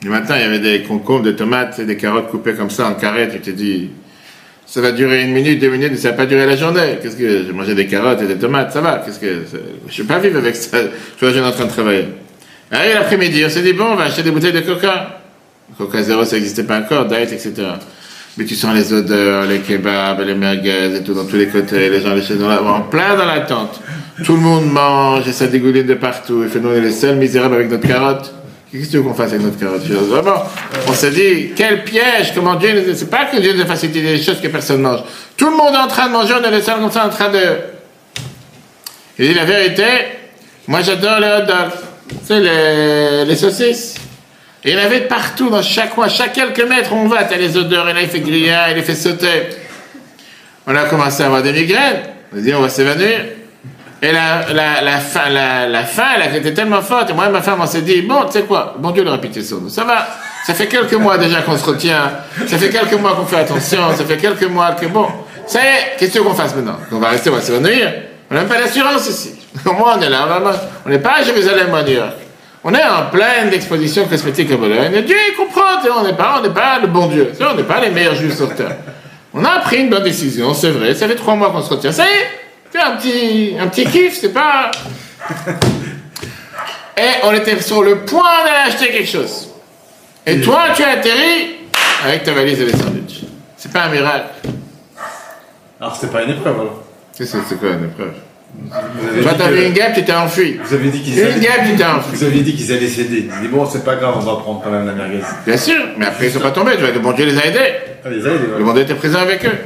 [0.04, 2.88] le matin, il y avait des concombres, des tomates et des carottes coupées comme ça
[2.88, 3.28] en carré.
[3.32, 3.90] Tu te dis,
[4.66, 6.98] ça va durer une minute, deux minutes, mais ça va pas durer la journée.
[7.00, 9.02] Qu'est-ce que j'ai mangé des carottes et des tomates, ça va.
[9.04, 9.44] Qu'est-ce que
[9.88, 10.78] je vais pas vivre avec ça.
[11.20, 12.08] Je suis en train de travailler.
[12.72, 15.20] Et l'après-midi, on s'est dit bon, on va acheter des bouteilles de coca.
[15.78, 17.52] Coca zéro, ça n'existait pas encore, diet, etc.
[18.36, 21.90] Mais tu sens les odeurs, les kebabs, les merguez et tout dans tous les côtés,
[21.90, 23.80] les gens les chaises en plein dans la tente.
[24.24, 26.42] Tout le monde mange et ça dégouline de partout.
[26.42, 28.32] Et fait nous, on est les seuls misérables avec notre carotte.
[28.70, 29.82] Qu'est-ce que tu veux qu'on fasse avec notre carotte
[30.88, 34.00] on s'est dit, quel piège, comment Dieu nous C'est pas que Dieu nous a facilité
[34.00, 35.00] des choses que personne mange.
[35.36, 37.10] Tout le monde est en train de manger, on est les seuls comme ça en
[37.10, 37.38] train de.
[39.18, 39.84] Il dit la vérité,
[40.68, 43.96] moi j'adore les hot dogs, sais, les, les saucisses.
[44.64, 47.88] Et il avait partout, dans chaque coin, chaque quelques mètres, on va, t'as les odeurs,
[47.88, 49.48] et là il fait griller, il les fait sauter.
[50.66, 52.02] On a commencé à avoir des migraines,
[52.32, 53.20] on a dit on va s'évanouir.
[54.04, 57.10] Et la, la, la, faim, la, la faim, elle était tellement forte.
[57.10, 59.42] Et moi ma femme, on s'est dit, bon, tu sais quoi, bon Dieu le répéter
[59.42, 59.68] sur nous.
[59.68, 60.08] Ça va.
[60.44, 62.10] Ça fait quelques mois déjà qu'on se retient.
[62.48, 63.96] Ça fait quelques mois qu'on fait attention.
[63.96, 65.06] Ça fait quelques mois que, bon,
[65.46, 66.78] ça y est, qu'est-ce qu'on fasse maintenant?
[66.90, 67.92] On va rester, on va s'évanouir.
[68.28, 69.34] On n'a même pas d'assurance ici.
[69.64, 70.26] Au moins, on est là.
[70.84, 72.14] On n'est pas à Jérusalem à New York.
[72.64, 74.94] On est en pleine exposition cosmétique à Bologne.
[74.94, 75.62] Et Dieu, il comprend.
[75.98, 77.32] On n'est pas, on n'est pas le bon Dieu.
[77.40, 78.76] On n'est pas les meilleurs juifs sur terre.
[79.34, 80.94] On a pris une bonne décision, c'est vrai.
[80.94, 81.90] Ça fait trois mois qu'on se retient.
[81.90, 82.28] Ça y est,
[82.70, 84.70] c'est un petit, un petit kiff, c'est pas.
[86.96, 89.48] Et on était sur le point d'aller acheter quelque chose.
[90.26, 91.56] Et toi, tu as atterri
[92.04, 93.22] avec ta valise et les sandwichs.
[93.56, 94.26] C'est pas un miracle.
[95.80, 98.12] Alors, c'était pas une épreuve, alors c'est quoi une épreuve
[99.22, 100.58] Toi, t'avais une guêpe, tu t'es enfui.
[100.62, 101.40] Vous avez dit qu'ils Une allaient...
[101.40, 102.16] guêpe, tu t'es enfui.
[102.16, 103.28] Vous aviez dit qu'ils allaient céder.
[103.34, 105.20] Il dit bon, c'est pas grave, on va prendre quand même la merguez.
[105.46, 106.72] Bien sûr, mais après, ils sont pas tombés.
[106.72, 107.72] Tu vois, le bon Dieu les a aidés.
[108.04, 109.58] Allez, Le monde était présent avec eux.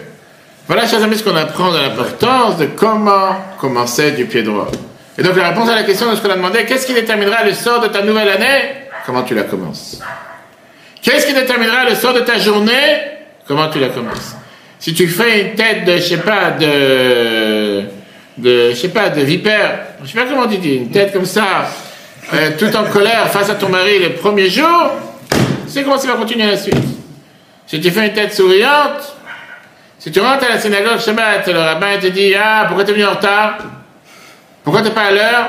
[0.67, 4.69] Voilà, chers amis, ce qu'on apprend de l'importance de comment commencer du pied droit.
[5.19, 7.45] Et donc, la réponse à la question de ce qu'on a demandé, qu'est-ce qui déterminera
[7.45, 8.63] le sort de ta nouvelle année?
[9.07, 10.01] Comment tu la commences?
[11.03, 12.73] Qu'est-ce qui déterminera le sort de ta journée?
[13.47, 14.35] Comment tu la commences?
[14.79, 17.83] Si tu fais une tête de, je sais pas, de,
[18.39, 21.25] de, je sais pas, de vipère, je sais pas comment tu dis, une tête comme
[21.25, 21.69] ça,
[22.35, 24.93] euh, tout en colère face à ton mari les premiers jours,
[25.67, 26.77] c'est comment ça va continuer la suite?
[27.67, 29.17] Si tu fais une tête souriante,
[29.99, 33.05] si tu rentres à la synagogue Shabbat, le rabbin te dit Ah, pourquoi t'es venu
[33.05, 33.59] en retard?
[34.63, 35.49] Pourquoi t'es pas à l'heure?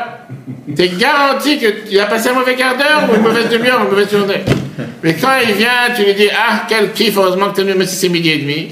[0.76, 3.84] T'es garanti que tu as passé un mauvais quart d'heure ou une mauvaise demi-heure ou
[3.84, 4.44] une mauvaise journée.
[5.04, 7.88] Mais quand il vient, tu lui dis Ah, quel kiff, heureusement que t'es venu, même
[7.88, 8.72] si c'est midi et demi.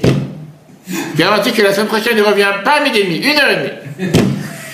[1.16, 3.56] Garanti que la semaine prochaine, il revient pas à midi et demi, une heure et
[3.56, 4.12] demie.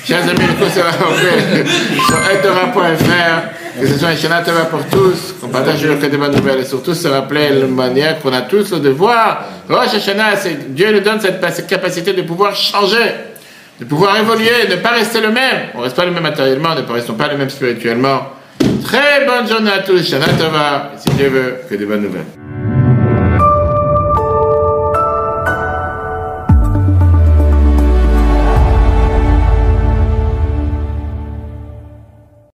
[0.06, 1.64] Chers amis, le cours sera fait
[2.06, 3.62] sur edora.fr.
[3.80, 6.64] Que ce soit un Shana Tova pour tous, qu'on partage le des bonnes nouvelles et
[6.64, 9.44] surtout se rappeler la manière qu'on a tous le devoir.
[9.68, 10.34] Rosh Hashanah,
[10.68, 13.12] Dieu nous donne cette, capacité de pouvoir changer,
[13.80, 15.70] de pouvoir évoluer, de ne pas rester le même.
[15.74, 18.32] On ne reste pas le même matériellement, ne restons pas le même spirituellement.
[18.84, 22.41] Très bonne journée à tous, Shana Tova, si Dieu veut, que des bonnes nouvelles.